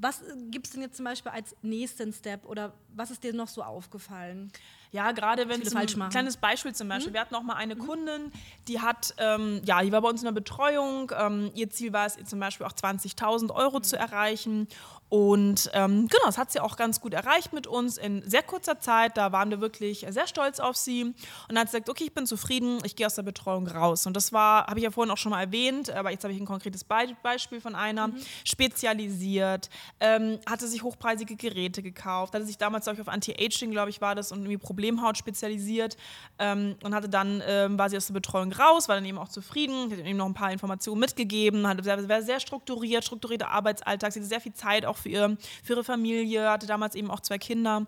Was 0.00 0.22
gibt 0.50 0.66
es 0.66 0.72
denn 0.72 0.82
jetzt 0.82 0.96
zum 0.96 1.04
Beispiel 1.06 1.32
als 1.32 1.56
nächsten 1.62 2.12
Step 2.12 2.44
oder 2.44 2.74
was 2.94 3.10
ist 3.10 3.24
dir 3.24 3.32
noch 3.32 3.48
so 3.48 3.62
aufgefallen? 3.62 4.52
Ja, 4.90 5.12
gerade 5.12 5.48
wenn 5.48 5.60
es 5.60 5.74
ein 5.74 5.86
kleines 6.10 6.36
Beispiel 6.36 6.74
zum 6.74 6.88
Beispiel. 6.88 7.10
Mhm. 7.10 7.14
Wir 7.14 7.20
hatten 7.20 7.34
auch 7.34 7.42
mal 7.42 7.56
eine 7.56 7.74
mhm. 7.74 7.86
Kundin, 7.86 8.32
die 8.68 8.80
hat, 8.80 9.14
ähm, 9.18 9.60
ja, 9.64 9.82
die 9.82 9.92
war 9.92 10.00
bei 10.00 10.08
uns 10.08 10.20
in 10.20 10.26
der 10.26 10.32
Betreuung. 10.32 11.12
Ähm, 11.18 11.50
ihr 11.54 11.70
Ziel 11.70 11.92
war 11.92 12.06
es, 12.06 12.16
zum 12.24 12.40
Beispiel 12.40 12.66
auch 12.66 12.72
20.000 12.72 13.54
Euro 13.54 13.78
mhm. 13.78 13.82
zu 13.82 13.98
erreichen. 13.98 14.68
Und 15.10 15.70
ähm, 15.72 16.06
genau, 16.08 16.26
das 16.26 16.36
hat 16.36 16.52
sie 16.52 16.60
auch 16.60 16.76
ganz 16.76 17.00
gut 17.00 17.14
erreicht 17.14 17.54
mit 17.54 17.66
uns 17.66 17.96
in 17.96 18.22
sehr 18.28 18.42
kurzer 18.42 18.78
Zeit. 18.78 19.16
Da 19.16 19.32
waren 19.32 19.50
wir 19.50 19.60
wirklich 19.60 20.04
sehr 20.10 20.26
stolz 20.26 20.60
auf 20.60 20.76
sie. 20.76 21.02
Und 21.04 21.16
dann 21.48 21.60
hat 21.60 21.68
sie 21.68 21.78
gesagt, 21.78 21.88
okay, 21.88 22.04
ich 22.04 22.12
bin 22.12 22.26
zufrieden, 22.26 22.78
ich 22.84 22.94
gehe 22.94 23.06
aus 23.06 23.14
der 23.14 23.22
Betreuung 23.22 23.66
raus. 23.66 24.06
Und 24.06 24.14
das 24.14 24.32
war, 24.32 24.66
habe 24.66 24.78
ich 24.78 24.84
ja 24.84 24.90
vorhin 24.90 25.10
auch 25.10 25.16
schon 25.16 25.30
mal 25.30 25.42
erwähnt, 25.42 25.88
aber 25.90 26.10
jetzt 26.10 26.24
habe 26.24 26.34
ich 26.34 26.40
ein 26.40 26.46
konkretes 26.46 26.84
Be 26.84 26.98
Beispiel 27.22 27.60
von 27.60 27.74
einer, 27.74 28.08
mhm. 28.08 28.16
spezialisiert, 28.44 29.70
ähm, 30.00 30.40
hatte 30.46 30.66
sich 30.66 30.82
hochpreisige 30.82 31.36
Geräte 31.36 31.82
gekauft, 31.82 32.34
hatte 32.34 32.44
sich 32.44 32.58
damals, 32.58 32.84
glaube 32.84 32.96
ich, 32.96 33.00
auf 33.00 33.08
Anti-Aging, 33.08 33.70
glaube 33.70 33.90
ich, 33.90 34.00
war 34.00 34.14
das, 34.14 34.30
und 34.32 34.40
irgendwie 34.40 34.58
Problemhaut 34.78 35.18
spezialisiert 35.18 35.96
ähm, 36.38 36.76
und 36.84 36.94
hatte 36.94 37.08
dann, 37.08 37.42
ähm, 37.44 37.76
war 37.76 37.90
sie 37.90 37.96
aus 37.96 38.06
der 38.06 38.14
Betreuung 38.14 38.52
raus, 38.52 38.88
war 38.88 38.94
dann 38.94 39.04
eben 39.04 39.18
auch 39.18 39.28
zufrieden, 39.28 39.90
hat 39.90 40.06
ihm 40.06 40.16
noch 40.16 40.26
ein 40.26 40.34
paar 40.34 40.52
Informationen 40.52 41.00
mitgegeben, 41.00 41.66
hatte, 41.66 41.84
war 42.08 42.22
sehr 42.22 42.38
strukturiert, 42.38 43.04
strukturierter 43.04 43.50
Arbeitsalltag, 43.50 44.12
sie 44.12 44.20
hatte 44.20 44.28
sehr 44.28 44.40
viel 44.40 44.52
Zeit 44.52 44.86
auch 44.86 44.96
für, 44.96 45.08
ihr, 45.08 45.36
für 45.64 45.72
ihre 45.72 45.82
Familie, 45.82 46.48
hatte 46.48 46.68
damals 46.68 46.94
eben 46.94 47.10
auch 47.10 47.18
zwei 47.18 47.38
Kinder. 47.38 47.86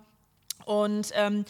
Und 0.66 1.12
ähm, 1.14 1.44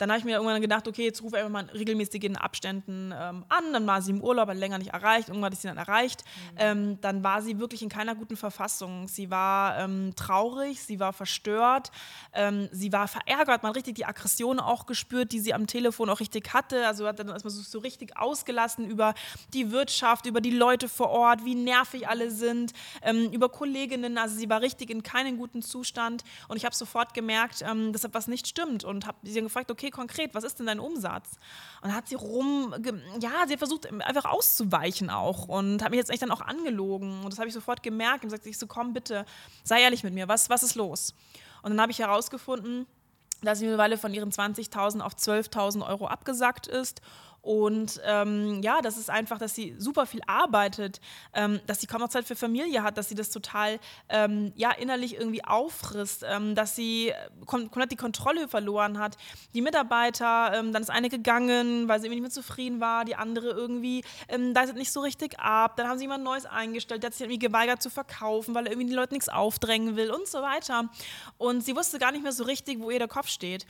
dann 0.00 0.10
habe 0.10 0.18
ich 0.18 0.24
mir 0.24 0.36
irgendwann 0.36 0.62
gedacht, 0.62 0.88
okay, 0.88 1.04
jetzt 1.04 1.22
rufe 1.22 1.36
ich 1.36 1.42
einfach 1.42 1.52
mal 1.52 1.70
regelmäßig 1.74 2.24
in 2.24 2.36
Abständen 2.38 3.12
ähm, 3.14 3.44
an. 3.50 3.72
Dann 3.74 3.86
war 3.86 4.00
sie 4.00 4.12
im 4.12 4.22
Urlaub, 4.22 4.48
hat 4.48 4.56
länger 4.56 4.78
nicht 4.78 4.94
erreicht. 4.94 5.28
Irgendwann 5.28 5.48
hatte 5.48 5.56
ich 5.56 5.60
sie 5.60 5.68
dann 5.68 5.76
erreicht. 5.76 6.24
Mhm. 6.24 6.56
Ähm, 6.56 7.00
dann 7.02 7.22
war 7.22 7.42
sie 7.42 7.58
wirklich 7.58 7.82
in 7.82 7.90
keiner 7.90 8.14
guten 8.14 8.38
Verfassung. 8.38 9.08
Sie 9.08 9.30
war 9.30 9.78
ähm, 9.78 10.14
traurig, 10.16 10.82
sie 10.82 11.00
war 11.00 11.12
verstört, 11.12 11.90
ähm, 12.32 12.70
sie 12.72 12.94
war 12.94 13.08
verärgert. 13.08 13.62
Man 13.62 13.70
hat 13.70 13.76
richtig 13.76 13.96
die 13.96 14.06
Aggression 14.06 14.58
auch 14.58 14.86
gespürt, 14.86 15.32
die 15.32 15.40
sie 15.40 15.52
am 15.52 15.66
Telefon 15.66 16.08
auch 16.08 16.20
richtig 16.20 16.54
hatte. 16.54 16.86
Also 16.86 17.06
hat 17.06 17.18
dann 17.18 17.28
erstmal 17.28 17.52
so, 17.52 17.60
so 17.60 17.78
richtig 17.80 18.16
ausgelassen 18.16 18.88
über 18.88 19.12
die 19.52 19.70
Wirtschaft, 19.70 20.24
über 20.24 20.40
die 20.40 20.50
Leute 20.50 20.88
vor 20.88 21.10
Ort, 21.10 21.44
wie 21.44 21.54
nervig 21.54 22.08
alle 22.08 22.30
sind, 22.30 22.72
ähm, 23.02 23.30
über 23.32 23.50
Kolleginnen. 23.50 24.16
Also 24.16 24.34
sie 24.38 24.48
war 24.48 24.62
richtig 24.62 24.88
in 24.88 25.02
keinem 25.02 25.36
guten 25.36 25.60
Zustand. 25.60 26.24
Und 26.48 26.56
ich 26.56 26.64
habe 26.64 26.74
sofort 26.74 27.12
gemerkt, 27.12 27.62
ähm, 27.68 27.92
dass 27.92 28.04
etwas 28.04 28.28
nicht 28.28 28.48
stimmt 28.48 28.82
und 28.82 29.06
habe 29.06 29.18
sie 29.24 29.34
dann 29.34 29.44
gefragt, 29.44 29.70
okay, 29.70 29.89
konkret, 29.90 30.34
was 30.34 30.44
ist 30.44 30.58
denn 30.58 30.66
dein 30.66 30.80
Umsatz? 30.80 31.30
Und 31.82 31.94
hat 31.94 32.08
sie 32.08 32.14
rum, 32.14 32.74
ja, 33.20 33.46
sie 33.46 33.52
hat 33.52 33.58
versucht 33.58 33.90
einfach 33.90 34.24
auszuweichen 34.24 35.10
auch 35.10 35.48
und 35.48 35.82
hat 35.82 35.90
mich 35.90 35.98
jetzt 35.98 36.10
echt 36.10 36.22
dann 36.22 36.30
auch 36.30 36.40
angelogen. 36.40 37.22
Und 37.24 37.32
das 37.32 37.38
habe 37.38 37.48
ich 37.48 37.54
sofort 37.54 37.82
gemerkt 37.82 38.24
und 38.24 38.30
gesagt, 38.30 38.46
ich 38.46 38.58
so, 38.58 38.66
komm 38.66 38.92
bitte, 38.92 39.24
sei 39.64 39.82
ehrlich 39.82 40.02
mit 40.04 40.14
mir, 40.14 40.28
was, 40.28 40.50
was 40.50 40.62
ist 40.62 40.74
los? 40.74 41.14
Und 41.62 41.70
dann 41.70 41.80
habe 41.80 41.92
ich 41.92 41.98
herausgefunden, 41.98 42.86
dass 43.42 43.58
sie 43.58 43.64
mittlerweile 43.64 43.96
von 43.96 44.12
ihren 44.12 44.30
20.000 44.30 45.00
auf 45.00 45.14
12.000 45.14 45.86
Euro 45.86 46.06
abgesackt 46.06 46.66
ist 46.66 47.00
und 47.42 48.00
ähm, 48.04 48.60
ja, 48.62 48.80
das 48.82 48.98
ist 48.98 49.08
einfach, 49.08 49.38
dass 49.38 49.54
sie 49.54 49.74
super 49.78 50.06
viel 50.06 50.20
arbeitet, 50.26 51.00
ähm, 51.32 51.60
dass 51.66 51.80
sie 51.80 51.86
kaum 51.86 52.00
noch 52.00 52.08
Zeit 52.08 52.26
für 52.26 52.36
Familie 52.36 52.82
hat, 52.82 52.98
dass 52.98 53.08
sie 53.08 53.14
das 53.14 53.30
total 53.30 53.80
ähm, 54.08 54.52
ja, 54.56 54.72
innerlich 54.72 55.14
irgendwie 55.14 55.44
auffrisst, 55.44 56.24
ähm, 56.28 56.54
dass 56.54 56.76
sie 56.76 57.12
komplett 57.46 57.92
die 57.92 57.96
Kontrolle 57.96 58.48
verloren 58.48 58.98
hat. 58.98 59.16
Die 59.54 59.62
Mitarbeiter, 59.62 60.52
ähm, 60.54 60.72
dann 60.72 60.82
ist 60.82 60.90
eine 60.90 61.08
gegangen, 61.08 61.88
weil 61.88 62.00
sie 62.00 62.06
irgendwie 62.06 62.20
nicht 62.20 62.34
mehr 62.34 62.44
zufrieden 62.44 62.80
war, 62.80 63.04
die 63.04 63.16
andere 63.16 63.50
irgendwie, 63.50 64.02
da 64.52 64.62
ist 64.62 64.74
nicht 64.74 64.92
so 64.92 65.00
richtig 65.00 65.38
ab. 65.38 65.76
Dann 65.76 65.88
haben 65.88 65.98
sie 65.98 66.04
jemand 66.04 66.24
Neues 66.24 66.46
eingestellt, 66.46 67.02
der 67.02 67.08
hat 67.08 67.14
sich 67.14 67.22
irgendwie 67.22 67.38
geweigert 67.38 67.82
zu 67.82 67.90
verkaufen, 67.90 68.54
weil 68.54 68.66
er 68.66 68.72
irgendwie 68.72 68.88
den 68.88 68.96
Leuten 68.96 69.14
nichts 69.14 69.28
aufdrängen 69.28 69.96
will 69.96 70.10
und 70.10 70.26
so 70.26 70.42
weiter. 70.42 70.88
Und 71.38 71.64
sie 71.64 71.74
wusste 71.74 71.98
gar 71.98 72.12
nicht 72.12 72.22
mehr 72.22 72.32
so 72.32 72.44
richtig, 72.44 72.80
wo 72.80 72.90
ihr 72.90 72.98
der 72.98 73.08
Kopf 73.08 73.28
steht. 73.28 73.66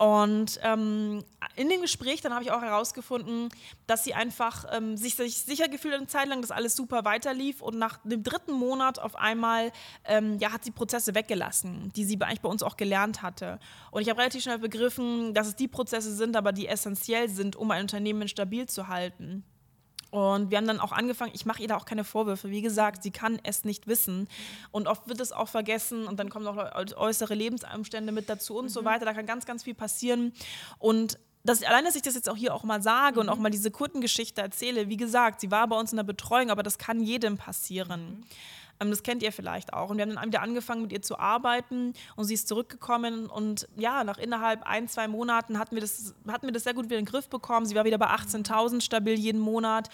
Und 0.00 0.58
ähm, 0.62 1.22
in 1.56 1.68
dem 1.68 1.82
Gespräch 1.82 2.22
dann 2.22 2.32
habe 2.32 2.42
ich 2.42 2.50
auch 2.50 2.62
herausgefunden, 2.62 3.50
dass 3.86 4.02
sie 4.02 4.14
einfach 4.14 4.64
ähm, 4.72 4.96
sich, 4.96 5.14
sich, 5.14 5.42
sicher 5.42 5.68
gefühlt 5.68 5.92
eine 5.92 6.06
Zeit 6.06 6.26
lang, 6.26 6.40
dass 6.40 6.50
alles 6.50 6.74
super 6.74 7.04
weiterlief 7.04 7.60
und 7.60 7.76
nach 7.76 7.98
dem 8.02 8.22
dritten 8.22 8.52
Monat 8.52 8.98
auf 8.98 9.14
einmal 9.14 9.72
ähm, 10.06 10.38
ja, 10.38 10.52
hat 10.52 10.64
sie 10.64 10.70
Prozesse 10.70 11.14
weggelassen, 11.14 11.92
die 11.96 12.04
sie 12.04 12.18
eigentlich 12.18 12.40
bei 12.40 12.48
uns 12.48 12.62
auch 12.62 12.78
gelernt 12.78 13.20
hatte. 13.20 13.58
Und 13.90 14.00
ich 14.00 14.08
habe 14.08 14.20
relativ 14.20 14.42
schnell 14.42 14.58
begriffen, 14.58 15.34
dass 15.34 15.48
es 15.48 15.56
die 15.56 15.68
Prozesse 15.68 16.14
sind, 16.14 16.34
aber 16.34 16.52
die 16.52 16.66
essentiell 16.66 17.28
sind, 17.28 17.54
um 17.54 17.70
ein 17.70 17.82
Unternehmen 17.82 18.26
stabil 18.26 18.66
zu 18.70 18.88
halten. 18.88 19.44
Und 20.10 20.50
wir 20.50 20.58
haben 20.58 20.66
dann 20.66 20.80
auch 20.80 20.92
angefangen, 20.92 21.32
ich 21.34 21.46
mache 21.46 21.62
ihr 21.62 21.68
da 21.68 21.76
auch 21.76 21.84
keine 21.84 22.04
Vorwürfe. 22.04 22.50
Wie 22.50 22.62
gesagt, 22.62 23.02
sie 23.02 23.10
kann 23.10 23.38
es 23.44 23.64
nicht 23.64 23.86
wissen. 23.86 24.28
Und 24.70 24.88
oft 24.88 25.08
wird 25.08 25.20
es 25.20 25.32
auch 25.32 25.48
vergessen 25.48 26.06
und 26.06 26.18
dann 26.18 26.30
kommen 26.30 26.46
auch 26.46 26.74
äußere 26.96 27.34
Lebensumstände 27.34 28.12
mit 28.12 28.28
dazu 28.28 28.58
und 28.58 28.64
mhm. 28.64 28.70
so 28.70 28.84
weiter. 28.84 29.04
Da 29.04 29.14
kann 29.14 29.26
ganz, 29.26 29.46
ganz 29.46 29.62
viel 29.62 29.74
passieren. 29.74 30.32
Und 30.78 31.18
das, 31.44 31.62
allein, 31.62 31.84
dass 31.84 31.96
ich 31.96 32.02
das 32.02 32.14
jetzt 32.14 32.28
auch 32.28 32.36
hier 32.36 32.54
auch 32.54 32.64
mal 32.64 32.82
sage 32.82 33.14
mhm. 33.14 33.20
und 33.20 33.28
auch 33.30 33.38
mal 33.38 33.50
diese 33.50 33.70
Kundengeschichte 33.70 34.42
erzähle, 34.42 34.88
wie 34.88 34.96
gesagt, 34.96 35.40
sie 35.40 35.50
war 35.50 35.66
bei 35.68 35.78
uns 35.78 35.92
in 35.92 35.96
der 35.96 36.04
Betreuung, 36.04 36.50
aber 36.50 36.62
das 36.62 36.78
kann 36.78 37.00
jedem 37.00 37.36
passieren. 37.36 38.18
Mhm. 38.18 38.24
Ähm, 38.80 38.90
das 38.90 39.02
kennt 39.02 39.22
ihr 39.22 39.32
vielleicht 39.32 39.72
auch. 39.72 39.90
Und 39.90 39.98
wir 39.98 40.02
haben 40.02 40.14
dann 40.14 40.26
wieder 40.26 40.42
angefangen, 40.42 40.82
mit 40.82 40.92
ihr 40.92 41.02
zu 41.02 41.18
arbeiten 41.18 41.94
und 42.16 42.24
sie 42.24 42.34
ist 42.34 42.48
zurückgekommen. 42.48 43.26
Und 43.26 43.68
ja, 43.76 44.04
nach 44.04 44.18
innerhalb 44.18 44.62
ein, 44.62 44.88
zwei 44.88 45.08
Monaten 45.08 45.58
hatten 45.58 45.76
wir 45.76 45.82
das, 45.82 46.14
hatten 46.28 46.46
wir 46.46 46.52
das 46.52 46.64
sehr 46.64 46.74
gut 46.74 46.86
wieder 46.86 46.98
in 46.98 47.04
den 47.04 47.10
Griff 47.10 47.28
bekommen. 47.28 47.66
Sie 47.66 47.74
war 47.74 47.84
wieder 47.84 47.98
bei 47.98 48.08
18.000 48.08 48.80
stabil 48.80 49.18
jeden 49.18 49.40
Monat. 49.40 49.88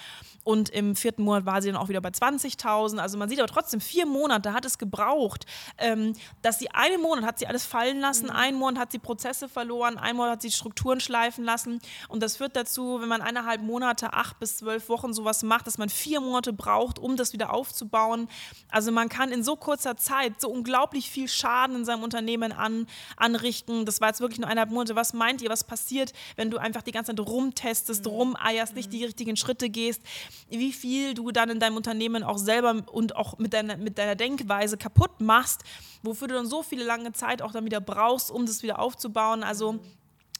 Und 0.45 0.69
im 0.69 0.95
vierten 0.95 1.25
Monat 1.25 1.45
war 1.45 1.61
sie 1.61 1.69
dann 1.73 1.77
auch 1.77 1.89
wieder 1.89 2.01
bei 2.01 2.11
20.000. 2.11 2.99
Also 2.99 3.19
man 3.19 3.29
sieht 3.29 3.41
aber 3.41 3.49
trotzdem, 3.49 3.81
vier 3.81 4.07
Monate 4.07 4.53
hat 4.53 4.65
es 4.65 4.79
gebraucht, 4.79 5.45
ähm, 5.79 6.13
dass 6.43 6.61
sie 6.61 6.71
einen 6.71 7.03
Monat 7.03 7.25
hat 7.25 7.39
sie 7.41 7.49
alles 7.49 7.67
fallen 7.67 7.99
lassen, 7.99 8.27
mhm. 8.27 8.33
einen 8.33 8.59
Monat 8.59 8.81
hat 8.81 8.93
sie 8.93 9.01
Prozesse 9.01 9.49
verloren, 9.49 9.99
einen 9.99 10.17
Monat 10.17 10.33
hat 10.35 10.43
sie 10.43 10.53
Strukturen 10.53 11.01
schleifen 11.01 11.45
lassen. 11.45 11.81
Und 12.09 12.23
das 12.23 12.37
führt 12.37 12.55
dazu, 12.55 13.01
wenn 13.01 13.09
man 13.09 13.23
eineinhalb 13.23 13.61
Monate, 13.61 14.13
acht 14.13 14.39
bis 14.39 14.59
zwölf 14.59 14.89
Wochen 14.89 15.13
sowas 15.13 15.43
macht, 15.43 15.67
dass 15.67 15.79
man 15.79 15.89
vier 15.89 16.21
Monate 16.21 16.53
braucht, 16.53 17.01
um 17.01 17.17
das 17.17 17.33
wieder 17.33 17.53
aufzubauen. 17.53 18.29
Also 18.77 18.93
man 18.93 19.09
kann 19.09 19.33
in 19.33 19.43
so 19.43 19.57
kurzer 19.57 19.97
Zeit 19.97 20.39
so 20.39 20.51
unglaublich 20.51 21.11
viel 21.11 21.29
Schaden 21.29 21.77
in 21.77 21.85
seinem 21.87 22.03
Unternehmen 22.03 22.53
an, 22.53 22.87
anrichten. 23.17 23.87
Das 23.87 24.03
war 24.03 24.09
jetzt 24.09 24.21
wirklich 24.21 24.39
nur 24.39 24.51
eineinhalb 24.51 24.71
Monate. 24.71 24.95
Was 24.95 25.15
meint 25.15 25.41
ihr, 25.41 25.49
was 25.49 25.65
passiert, 25.65 26.13
wenn 26.37 26.51
du 26.51 26.59
einfach 26.59 26.83
die 26.83 26.93
ganze 26.93 27.15
Zeit 27.15 27.27
rumtestest, 27.27 28.05
mhm. 28.05 28.11
rumeierst, 28.11 28.75
nicht 28.75 28.93
die 28.93 29.03
richtigen 29.03 29.35
Schritte 29.39 29.71
gehst? 29.71 30.03
Wie 30.51 30.75
viel 30.75 31.15
du 31.15 31.31
dann 31.31 31.49
in 31.49 31.59
deinem 31.59 31.79
Unternehmen 31.79 32.23
auch 32.23 32.37
selber 32.37 32.83
und 32.93 33.17
auch 33.17 33.39
mit 33.39 33.55
deiner, 33.55 33.79
mit 33.79 33.97
deiner 33.97 34.15
Denkweise 34.15 34.77
kaputt 34.77 35.23
machst, 35.23 35.63
wofür 36.03 36.29
du 36.29 36.35
dann 36.35 36.47
so 36.47 36.63
viele 36.63 36.85
lange 36.85 37.15
Zeit 37.15 37.41
auch 37.41 37.53
dann 37.53 37.65
wieder 37.65 37.81
brauchst, 37.81 38.31
um 38.31 38.45
das 38.45 38.63
wieder 38.63 38.79
aufzubauen. 38.79 39.43
Also 39.43 39.73
mhm. 39.73 39.81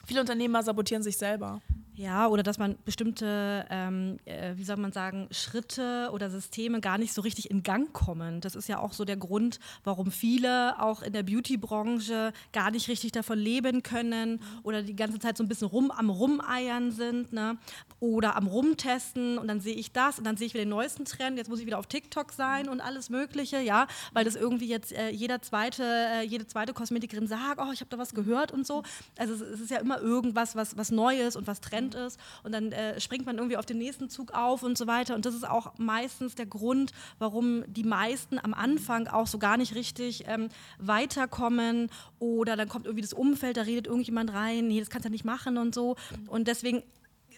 viele 0.05 0.21
Unternehmer 0.21 0.63
sabotieren 0.63 1.03
sich 1.03 1.17
selber. 1.17 1.63
Ja, 1.99 2.29
oder 2.29 2.43
dass 2.43 2.59
man 2.59 2.77
bestimmte, 2.85 3.65
ähm, 3.71 4.19
äh, 4.27 4.53
wie 4.57 4.65
soll 4.65 4.77
man 4.77 4.93
sagen, 4.93 5.29
Schritte 5.31 6.11
oder 6.13 6.29
Systeme 6.29 6.83
gar 6.83 6.99
nicht 6.99 7.15
so 7.15 7.23
richtig 7.23 7.51
in 7.51 7.63
Gang 7.63 7.91
kommen. 7.95 8.43
Das 8.43 8.55
ist 8.55 8.69
ja 8.69 8.81
auch 8.81 8.93
so 8.93 9.07
der 9.07 9.17
Grund, 9.17 9.61
warum 9.83 10.11
viele 10.11 10.79
auch 10.79 11.01
in 11.01 11.15
der 11.15 11.23
Beauty-Branche 11.23 12.35
gar 12.53 12.71
nicht 12.71 12.89
richtig 12.89 13.13
davon 13.13 13.39
leben 13.39 13.83
können 13.83 14.41
oder 14.63 14.83
die 14.83 14.95
ganze 14.95 15.19
Zeit 15.19 15.39
so 15.39 15.45
ein 15.45 15.49
bisschen 15.49 15.69
rum 15.69 15.91
am 15.91 16.11
Rumeiern 16.11 16.93
sind 16.93 17.33
ne? 17.33 17.57
oder 17.99 18.37
am 18.37 18.47
Rumtesten 18.47 19.39
und 19.39 19.49
dann 19.49 19.61
sehe 19.61 19.75
ich 19.75 19.93
das 19.93 20.19
und 20.19 20.25
dann 20.25 20.37
sehe 20.37 20.49
ich 20.49 20.53
wieder 20.53 20.65
den 20.65 20.69
neuesten 20.69 21.07
Trend. 21.07 21.39
Jetzt 21.39 21.49
muss 21.49 21.61
ich 21.61 21.67
wieder 21.67 21.79
auf 21.79 21.87
TikTok 21.87 22.31
sein 22.33 22.69
und 22.69 22.83
alles 22.83 23.09
Mögliche, 23.09 23.59
ja, 23.61 23.87
weil 24.13 24.27
das 24.27 24.37
irgendwie 24.37 24.69
jetzt 24.69 24.93
äh, 24.93 25.09
jeder 25.09 25.41
zweite, 25.41 25.83
äh, 25.83 26.27
jede 26.27 26.47
zweite 26.47 26.75
Kosmetikerin 26.75 27.27
sagt, 27.27 27.59
oh, 27.59 27.73
ich 27.73 27.81
habe 27.81 27.89
da 27.89 27.97
was 27.97 28.13
gehört 28.13 28.53
und 28.53 28.67
so. 28.67 28.83
Also 29.17 29.33
es, 29.33 29.41
es 29.41 29.61
ist 29.61 29.71
ja 29.71 29.79
immer 29.79 29.99
irgendwas, 29.99 30.57
was, 30.57 30.77
was 30.77 30.91
Neues 30.91 31.37
und 31.37 31.47
was 31.47 31.63
Trend 31.63 31.86
Trend 31.91 31.95
ist 31.95 32.19
und 32.43 32.53
dann 32.53 32.73
äh, 32.73 33.01
springt 33.01 33.27
man 33.27 33.37
irgendwie 33.37 33.57
auf 33.57 33.67
den 33.67 33.79
nächsten 33.79 34.09
Zug 34.09 34.33
auf 34.33 34.63
und 34.63 34.77
so 34.79 34.87
weiter. 34.87 35.15
Und 35.15 35.27
das 35.27 35.35
ist 35.35 35.49
auch 35.49 35.79
meistens 35.79 36.35
der 36.35 36.47
Grund, 36.47 36.93
warum 37.19 37.65
die 37.67 37.85
meisten 37.85 38.39
am 38.39 38.55
Anfang 38.55 39.09
auch 39.09 39.27
so 39.27 39.39
gar 39.39 39.57
nicht 39.57 39.75
richtig 39.75 40.25
ähm, 40.27 40.49
weiterkommen 40.79 41.91
oder 42.19 42.57
dann 42.57 42.69
kommt 42.69 42.87
irgendwie 42.87 43.03
das 43.03 43.13
Umfeld, 43.13 43.57
da 43.57 43.63
redet 43.63 43.87
irgendjemand 43.87 44.33
rein, 44.33 44.69
nee, 44.69 44.81
das 44.81 44.91
kannst 44.91 45.05
du 45.05 45.09
ja 45.09 45.13
nicht 45.13 45.25
machen 45.25 45.59
und 45.59 45.75
so. 45.75 45.97
Und 46.29 46.49
deswegen 46.49 46.83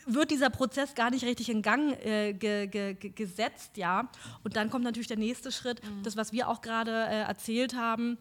wird 0.07 0.31
dieser 0.31 0.49
Prozess 0.49 0.95
gar 0.95 1.11
nicht 1.11 1.25
richtig 1.25 1.51
in 1.51 1.61
Gang 1.61 1.93
äh, 2.03 2.33
ge, 2.33 2.67
ge, 2.67 2.95
gesetzt, 2.95 3.77
ja. 3.77 4.09
Und 4.43 4.57
dann 4.57 4.71
kommt 4.71 4.85
natürlich 4.85 5.09
der 5.09 5.19
nächste 5.19 5.53
Schritt, 5.53 5.83
mhm. 5.85 6.03
das, 6.03 6.17
was 6.17 6.33
wir 6.33 6.49
auch 6.49 6.63
gerade 6.63 6.93
äh, 6.93 7.21
erzählt 7.23 7.75
haben 7.75 8.17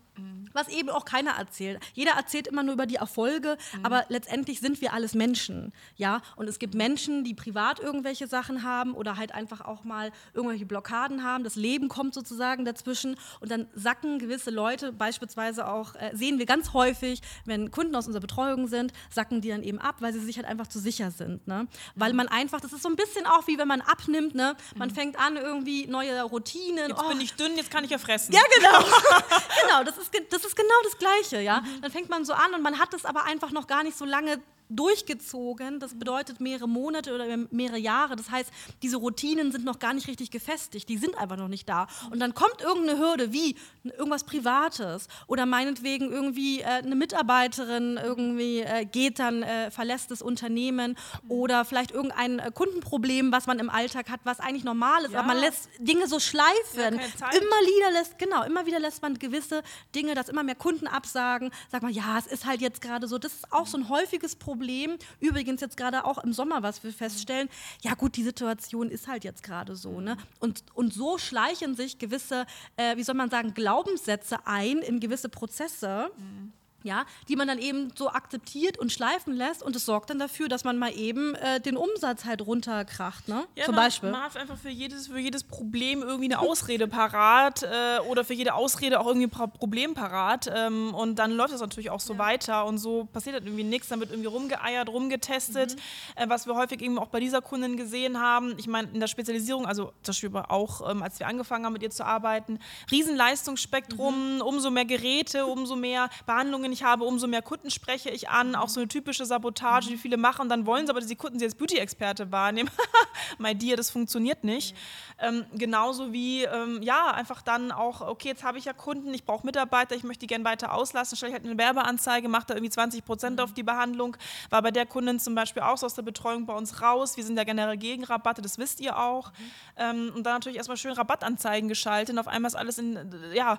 was 0.54 0.68
eben 0.70 0.90
auch 0.90 1.06
keiner 1.06 1.32
erzählt. 1.32 1.80
Jeder 1.94 2.12
erzählt 2.14 2.48
immer 2.48 2.64
nur 2.64 2.74
über 2.74 2.86
die 2.86 2.96
Erfolge, 2.96 3.58
mhm. 3.74 3.86
aber 3.86 4.06
letztendlich 4.10 4.60
sind 4.60 4.82
wir 4.82 4.94
alles 4.94 5.14
Menschen, 5.14 5.72
ja. 5.96 6.22
Und 6.36 6.48
es 6.48 6.60
gibt 6.60 6.74
Menschen, 6.74 7.24
die 7.24 7.34
privat 7.34 7.80
irgendwelche 7.80 8.28
Sachen 8.28 8.64
haben 8.64 8.94
oder 8.94 9.18
halt 9.18 9.34
einfach 9.34 9.62
auch 9.62 9.84
mal 9.84 10.12
irgendwelche 10.34 10.66
Blockaden 10.66 11.24
haben. 11.24 11.44
Das 11.44 11.56
Leben 11.56 11.90
kommt 11.90 12.14
sozusagen 12.14 12.66
dazwischen 12.66 13.16
und 13.40 13.52
dann 13.52 13.68
sacken 13.74 14.20
gewisse 14.20 14.50
Leute, 14.50 14.92
beispielsweise 14.92 15.68
auch 15.68 15.96
äh, 15.96 16.12
sehen 16.14 16.40
wir 16.40 16.46
ganz 16.46 16.74
häufig, 16.74 17.22
wenn 17.46 17.72
Kunden 17.72 17.96
aus 17.96 18.08
unserer 18.08 18.22
Betreuung 18.22 18.68
sind, 18.68 18.94
sacken 19.10 19.42
die 19.42 19.50
dann 19.50 19.64
eben 19.64 19.80
ab, 19.80 19.98
weil 20.00 20.14
sie 20.14 20.20
sich 20.20 20.38
halt 20.38 20.48
einfach 20.48 20.68
zu 20.68 20.80
sicher 20.80 21.12
sind, 21.12 21.48
ne? 21.48 21.68
Weil 21.96 22.12
mhm. 22.12 22.18
man 22.18 22.28
einfach, 22.28 22.62
das 22.62 22.74
ist 22.74 22.84
so 22.84 22.90
ein 22.90 22.96
bisschen 22.96 23.26
auch 23.26 23.48
wie 23.48 23.58
wenn 23.58 23.68
man 23.68 23.82
abnimmt, 23.82 24.36
ne? 24.36 24.56
Man 24.76 24.90
mhm. 24.90 24.96
fängt 24.96 25.20
an 25.20 25.36
irgendwie 25.36 25.88
neue 25.88 26.22
Routinen. 26.24 26.90
Jetzt 26.90 27.04
oh. 27.04 27.10
bin 27.10 27.22
ich 27.22 27.34
dünn, 27.34 27.56
jetzt 27.56 27.72
kann 27.72 27.84
ich 27.84 27.92
ja 27.92 27.98
fressen. 27.98 28.34
Ja 28.34 28.42
genau, 28.56 28.80
genau. 29.62 29.84
Das 29.84 29.98
ist 29.98 30.07
ist, 30.08 30.34
das 30.34 30.46
ist 30.46 30.56
genau 30.56 30.82
das 30.84 30.98
Gleiche, 30.98 31.42
ja. 31.42 31.62
Mhm. 31.62 31.82
Dann 31.82 31.92
fängt 31.92 32.10
man 32.10 32.26
so 32.26 32.34
an 32.34 32.54
und 32.54 32.62
man 32.62 32.80
hat 32.80 32.94
es 32.94 33.06
aber 33.06 33.26
einfach 33.26 33.52
noch 33.52 33.68
gar 33.68 33.84
nicht 33.84 33.98
so 33.98 34.06
lange 34.06 34.42
durchgezogen. 34.70 35.80
Das 35.80 35.98
bedeutet 35.98 36.42
mehrere 36.42 36.68
Monate 36.68 37.14
oder 37.14 37.26
mehrere 37.52 37.78
Jahre. 37.78 38.16
Das 38.16 38.30
heißt, 38.30 38.52
diese 38.82 38.98
Routinen 38.98 39.52
sind 39.52 39.66
noch 39.66 39.80
gar 39.80 39.94
nicht 39.94 40.08
richtig 40.08 40.32
gefestigt. 40.32 40.90
Die 40.90 40.98
sind 40.98 41.18
einfach 41.18 41.38
noch 41.38 41.48
nicht 41.48 41.68
da. 41.70 41.88
Und 42.12 42.20
dann 42.20 42.34
kommt 42.34 42.62
irgendeine 42.62 43.00
Hürde, 43.00 43.34
wie 43.34 43.56
irgendwas 43.84 44.24
Privates 44.24 45.08
oder 45.28 45.46
meinetwegen 45.46 46.12
irgendwie 46.12 46.62
äh, 46.62 46.66
eine 46.66 46.96
Mitarbeiterin 46.96 47.98
irgendwie 48.02 48.60
äh, 48.60 48.86
geht 48.86 49.20
dann, 49.20 49.44
äh, 49.44 49.72
verlässt 49.72 50.12
das 50.12 50.22
Unternehmen 50.22 50.98
oder 51.30 51.66
vielleicht 51.66 51.92
irgendein 51.92 52.40
äh, 52.40 52.52
Kundenproblem, 52.54 53.32
was 53.32 53.48
man 53.48 53.60
im 53.60 53.70
Alltag 53.70 54.10
hat, 54.10 54.20
was 54.24 54.40
eigentlich 54.40 54.64
normal 54.64 55.06
ist, 55.06 55.14
ja. 55.14 55.20
aber 55.20 55.30
man 55.30 55.40
lässt 55.40 55.70
Dinge 55.80 56.08
so 56.08 56.20
schleifen. 56.20 56.48
Ja, 56.76 57.30
immer 57.32 57.60
wieder 57.66 57.92
lässt, 57.92 58.18
genau, 58.18 58.44
immer 58.44 58.66
wieder 58.66 58.80
lässt 58.80 59.02
man 59.02 59.18
gewisse 59.18 59.64
Dinge, 59.96 60.16
dass 60.16 60.30
immer 60.30 60.44
mehr 60.44 60.56
Kunden 60.56 60.88
absagen. 60.88 61.52
Sagt 61.72 61.84
man, 61.84 61.94
ja, 61.94 62.18
es 62.18 62.28
ist 62.28 62.46
halt 62.46 62.62
jetzt 62.62 62.82
gerade 62.82 63.08
so. 63.08 63.18
Das 63.18 63.34
ist 63.34 63.52
auch 63.52 63.68
so 63.68 63.78
ein 63.78 63.90
häufiges 63.90 64.36
Problem 64.36 64.57
Problem. 64.58 64.98
Übrigens 65.20 65.62
jetzt 65.62 65.78
gerade 65.78 66.04
auch 66.06 66.18
im 66.18 66.34
Sommer, 66.34 66.64
was 66.64 66.84
wir 66.84 66.92
feststellen, 66.92 67.48
ja 67.82 67.94
gut, 67.94 68.16
die 68.16 68.24
Situation 68.24 68.90
ist 68.90 69.08
halt 69.08 69.24
jetzt 69.24 69.44
gerade 69.44 69.76
so. 69.76 70.02
Ne? 70.02 70.18
Und, 70.40 70.64
und 70.74 70.94
so 70.94 71.18
schleichen 71.18 71.76
sich 71.76 72.00
gewisse, 72.00 72.46
äh, 72.76 72.98
wie 72.98 73.04
soll 73.04 73.16
man 73.16 73.30
sagen, 73.30 73.54
Glaubenssätze 73.54 74.40
ein 74.46 74.80
in 74.80 75.00
gewisse 75.00 75.30
Prozesse. 75.30 76.10
Mhm 76.18 76.54
ja, 76.84 77.06
die 77.28 77.36
man 77.36 77.48
dann 77.48 77.60
eben 77.60 77.92
so 77.96 78.10
akzeptiert 78.10 78.78
und 78.78 78.92
schleifen 78.92 79.34
lässt 79.34 79.64
und 79.64 79.76
es 79.76 79.86
sorgt 79.86 80.10
dann 80.10 80.20
dafür, 80.20 80.48
dass 80.48 80.64
man 80.64 80.78
mal 80.78 80.92
eben 80.96 81.36
äh, 81.36 81.60
den 81.60 81.76
Umsatz 81.76 82.26
halt 82.26 82.46
runterkracht, 82.46 83.28
ne? 83.28 83.46
Ja, 83.56 83.66
Zum 83.66 83.76
man, 83.76 83.86
Beispiel. 83.86 84.12
Man 84.12 84.24
hat 84.24 84.38
einfach 84.38 84.58
für 84.58 84.70
jedes, 84.70 85.08
für 85.08 85.20
jedes 85.20 85.44
Problem 85.44 86.02
irgendwie 86.02 86.26
eine 86.26 86.40
Ausrede 86.40 86.88
parat 86.88 87.64
äh, 87.64 88.00
oder 88.08 88.24
für 88.24 88.34
jede 88.34 88.54
Ausrede 88.54 89.00
auch 89.00 89.08
irgendwie 89.08 89.28
ein 89.28 89.52
Problem 89.52 89.96
parat 89.96 90.50
ähm, 90.54 90.94
und 90.94 91.16
dann 91.20 91.32
läuft 91.32 91.54
das 91.54 91.62
natürlich 91.62 91.90
auch 91.90 92.00
so 92.00 92.14
ja. 92.14 92.20
weiter 92.20 92.66
und 92.66 92.78
so 92.78 93.06
passiert 93.06 93.38
dann 93.38 93.46
irgendwie 93.46 93.64
nichts, 93.64 93.90
dann 93.90 94.00
wird 94.00 94.12
irgendwie 94.12 94.30
rumgeeiert, 94.30 94.90
rumgetestet, 94.90 95.76
mhm. 95.76 96.24
äh, 96.24 96.30
was 96.30 96.46
wir 96.48 96.56
häufig 96.56 96.82
eben 96.82 97.00
auch 97.00 97.08
bei 97.08 97.20
dieser 97.20 97.42
Kundin 97.42 97.76
gesehen 97.76 98.22
haben. 98.22 98.56
Ich 98.58 98.68
meine, 98.68 98.90
in 98.94 99.00
der 99.00 99.08
Spezialisierung, 99.08 99.66
also 99.66 99.94
zum 100.04 100.14
Beispiel 100.14 100.32
auch, 100.48 100.90
ähm, 100.90 101.02
als 101.02 101.20
wir 101.20 101.28
angefangen 101.28 101.66
haben 101.66 101.74
mit 101.74 101.84
ihr 101.84 101.90
zu 101.90 102.06
arbeiten, 102.06 102.60
Riesenleistungsspektrum, 102.92 104.36
mhm. 104.36 104.42
umso 104.42 104.70
mehr 104.70 104.86
Geräte, 104.86 105.46
umso 105.46 105.76
mehr 105.76 106.10
Behandlungen 106.26 106.67
ich 106.72 106.84
habe, 106.84 107.04
umso 107.04 107.28
mehr 107.28 107.42
Kunden 107.42 107.72
spreche 107.72 108.10
ich 108.10 108.30
an. 108.30 108.56
Auch 108.56 108.70
so 108.70 108.80
eine 108.80 108.88
typische 108.88 109.26
Sabotage, 109.26 109.90
die 109.90 109.98
viele 109.98 110.18
machen. 110.18 110.50
Dann 110.50 110.66
wollen 110.66 110.86
sie 110.86 110.92
aber, 110.92 111.00
dass 111.00 111.10
die 111.10 111.16
Kunden 111.16 111.40
sie 111.40 111.46
als 111.46 111.56
Beauty-Experte 111.56 112.32
wahrnehmen. 112.32 112.70
My 113.38 113.56
dear, 113.56 113.78
das 113.78 113.90
funktioniert 113.90 114.44
nicht. 114.44 114.76
Ähm, 115.20 115.46
genauso 115.54 116.14
wie, 116.14 116.44
ähm, 116.44 116.82
ja, 116.82 117.12
einfach 117.12 117.42
dann 117.42 117.72
auch, 117.72 118.02
okay, 118.02 118.30
jetzt 118.30 118.44
habe 118.44 118.58
ich 118.58 118.66
ja 118.66 118.74
Kunden, 118.74 119.14
ich 119.14 119.26
brauche 119.26 119.46
Mitarbeiter, 119.46 119.96
ich 119.96 120.04
möchte 120.04 120.22
die 120.22 120.28
gerne 120.28 120.46
weiter 120.46 120.74
auslassen, 120.74 121.18
stelle 121.18 121.32
ich 121.32 121.36
halt 121.36 121.46
eine 121.46 121.58
Werbeanzeige, 121.58 122.30
mache 122.30 122.48
da 122.48 122.54
irgendwie 122.54 122.70
20 122.70 123.04
Prozent 123.04 123.42
auf 123.42 123.54
die 123.54 123.64
Behandlung. 123.64 124.16
War 124.50 124.62
bei 124.62 124.72
der 124.72 124.86
Kundin 124.86 125.20
zum 125.20 125.36
Beispiel 125.36 125.64
auch 125.64 125.78
so 125.78 125.86
aus 125.86 125.96
der 125.96 126.04
Betreuung 126.04 126.46
bei 126.46 126.54
uns 126.54 126.82
raus. 126.82 127.18
Wir 127.18 127.24
sind 127.24 127.38
ja 127.38 127.44
generell 127.44 127.78
gegen 127.78 128.04
Rabatte, 128.04 128.42
das 128.42 128.58
wisst 128.58 128.80
ihr 128.80 128.98
auch. 128.98 129.32
Ähm, 129.76 130.12
und 130.16 130.24
dann 130.24 130.34
natürlich 130.34 130.58
erstmal 130.58 130.78
schön 130.78 130.94
Rabattanzeigen 130.94 131.68
geschaltet. 131.68 132.14
Und 132.14 132.20
auf 132.20 132.28
einmal 132.28 132.50
ist 132.50 132.56
alles 132.56 132.78
in, 132.78 133.14
ja, 133.34 133.58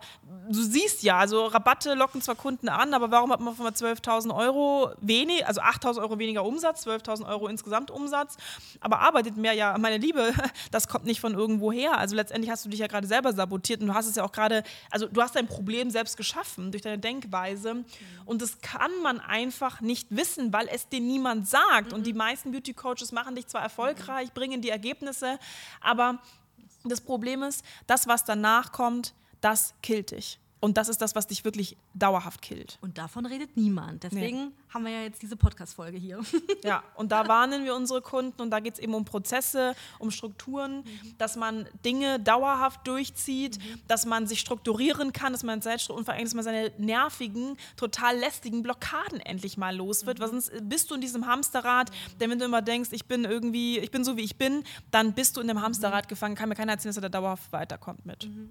du 0.49 0.62
siehst 0.62 1.03
ja, 1.03 1.18
also 1.18 1.47
Rabatte 1.47 1.94
locken 1.94 2.23
zwar 2.23 2.35
Kunden 2.35 2.68
an, 2.68 2.94
aber 2.99 3.13
warum 3.13 3.31
hat 3.31 3.39
man 3.39 3.55
einmal 3.55 3.73
12.000 3.73 4.35
Euro 4.35 4.91
weniger, 5.01 5.47
also 5.47 5.61
8.000 5.61 6.01
Euro 6.01 6.19
weniger 6.19 6.45
Umsatz, 6.45 6.85
12.000 6.85 7.29
Euro 7.29 7.47
insgesamt 7.47 7.93
Umsatz, 7.93 8.37
aber 8.81 8.99
arbeitet 8.99 9.37
mehr, 9.37 9.53
ja, 9.53 9.79
meine 9.79 9.99
Liebe, 9.99 10.35
das 10.73 10.89
kommt 10.89 11.05
nicht 11.05 11.21
von 11.21 11.35
irgendwo 11.35 11.71
her. 11.71 11.97
Also 11.97 12.17
letztendlich 12.17 12.51
hast 12.51 12.65
du 12.65 12.69
dich 12.69 12.81
ja 12.81 12.89
gerade 12.89 13.07
selber 13.07 13.33
sabotiert 13.33 13.81
und 13.81 13.87
du 13.87 13.95
hast 13.95 14.07
es 14.07 14.17
ja 14.17 14.25
auch 14.25 14.33
gerade, 14.33 14.65
also 14.91 15.07
du 15.07 15.23
hast 15.23 15.37
dein 15.37 15.47
Problem 15.47 15.91
selbst 15.91 16.17
geschaffen 16.17 16.73
durch 16.73 16.83
deine 16.83 16.99
Denkweise 16.99 17.75
mhm. 17.75 17.85
und 18.27 18.43
das 18.43 18.61
kann 18.61 18.91
man 19.03 19.21
einfach 19.21 19.81
nicht 19.81 20.09
wissen, 20.11 20.53
weil 20.53 20.69
es 20.69 20.89
dir 20.89 21.01
niemand 21.01 21.49
sagt. 21.49 21.93
Mhm. 21.93 21.99
Und 21.99 22.07
die 22.07 22.15
meisten 22.15 22.51
Beauty 22.51 22.75
Coaches 22.75 23.13
machen 23.13 23.37
dich 23.37 23.47
zwar 23.47 23.63
erfolgreich, 23.63 24.33
bringen 24.33 24.61
die 24.61 24.71
Ergebnisse, 24.71 25.39
aber 25.81 26.19
das 26.85 27.01
Problem 27.01 27.45
ist, 27.45 27.65
das, 27.87 28.09
was 28.09 28.25
danach 28.25 28.73
kommt, 28.73 29.15
das 29.41 29.75
killt 29.83 30.11
dich. 30.11 30.41
Und 30.61 30.77
das 30.77 30.88
ist 30.88 31.01
das, 31.01 31.14
was 31.14 31.27
dich 31.27 31.44
wirklich 31.44 31.77
dauerhaft 31.94 32.42
killt. 32.42 32.79
Und 32.81 32.99
davon 32.99 33.27
redet 33.27 33.57
niemand. 33.57 34.03
Deswegen 34.03 34.47
nee. 34.47 34.53
haben 34.71 34.85
wir 34.85 34.92
ja 34.92 35.03
jetzt 35.03 35.23
diese 35.23 35.37
Podcast-Folge 35.37 35.99
hier. 35.99 36.21
Ja, 36.64 36.83
und 36.97 37.12
da 37.12 37.29
warnen 37.29 37.64
wir 37.64 37.75
unsere 37.75 38.03
Kunden 38.03 38.42
und 38.42 38.51
da 38.51 38.59
geht 38.61 38.75
es 38.75 38.79
eben 38.81 38.92
um 38.94 39.05
Prozesse, 39.05 39.75
um 39.99 40.11
Strukturen, 40.11 40.79
mhm. 40.79 41.14
dass 41.16 41.37
man 41.37 41.66
Dinge 41.85 42.18
dauerhaft 42.18 42.87
durchzieht, 42.87 43.59
mhm. 43.59 43.81
dass 43.87 44.07
man 44.07 44.27
sich 44.27 44.40
strukturieren 44.40 45.12
kann, 45.12 45.33
dass 45.33 45.44
man 45.44 45.61
allem, 45.62 46.25
dass 46.25 46.35
man 46.35 46.44
seine 46.44 46.73
nervigen, 46.79 47.57
total 47.77 48.16
lästigen 48.16 48.62
Blockaden 48.62 49.21
endlich 49.21 49.57
mal 49.57 49.75
los 49.75 50.05
wird. 50.05 50.18
Mhm. 50.18 50.23
Weil 50.23 50.29
sonst 50.31 50.53
bist 50.62 50.90
du 50.90 50.97
in 50.97 51.01
diesem 51.01 51.27
Hamsterrad, 51.27 51.90
mhm. 51.90 52.18
denn 52.18 52.31
wenn 52.31 52.38
du 52.38 52.44
immer 52.44 52.62
denkst, 52.62 52.90
ich 52.92 53.07
bin 53.07 53.25
irgendwie, 53.25 53.79
ich 53.79 53.90
bin 53.90 54.05
so 54.05 54.16
wie 54.16 54.23
ich 54.23 54.37
bin, 54.37 54.64
dann 54.90 55.12
bist 55.12 55.37
du 55.37 55.40
in 55.40 55.49
dem 55.49 55.62
Hamsterrad 55.62 56.07
mhm. 56.07 56.09
gefangen. 56.09 56.35
Kann 56.35 56.49
mir 56.49 56.57
keiner 56.57 56.73
erzählen, 56.73 56.90
dass 56.90 57.03
er 57.03 57.09
da 57.09 57.21
dauerhaft 57.21 57.53
weiterkommt 57.53 58.05
mit. 58.05 58.27
Mhm, 58.27 58.51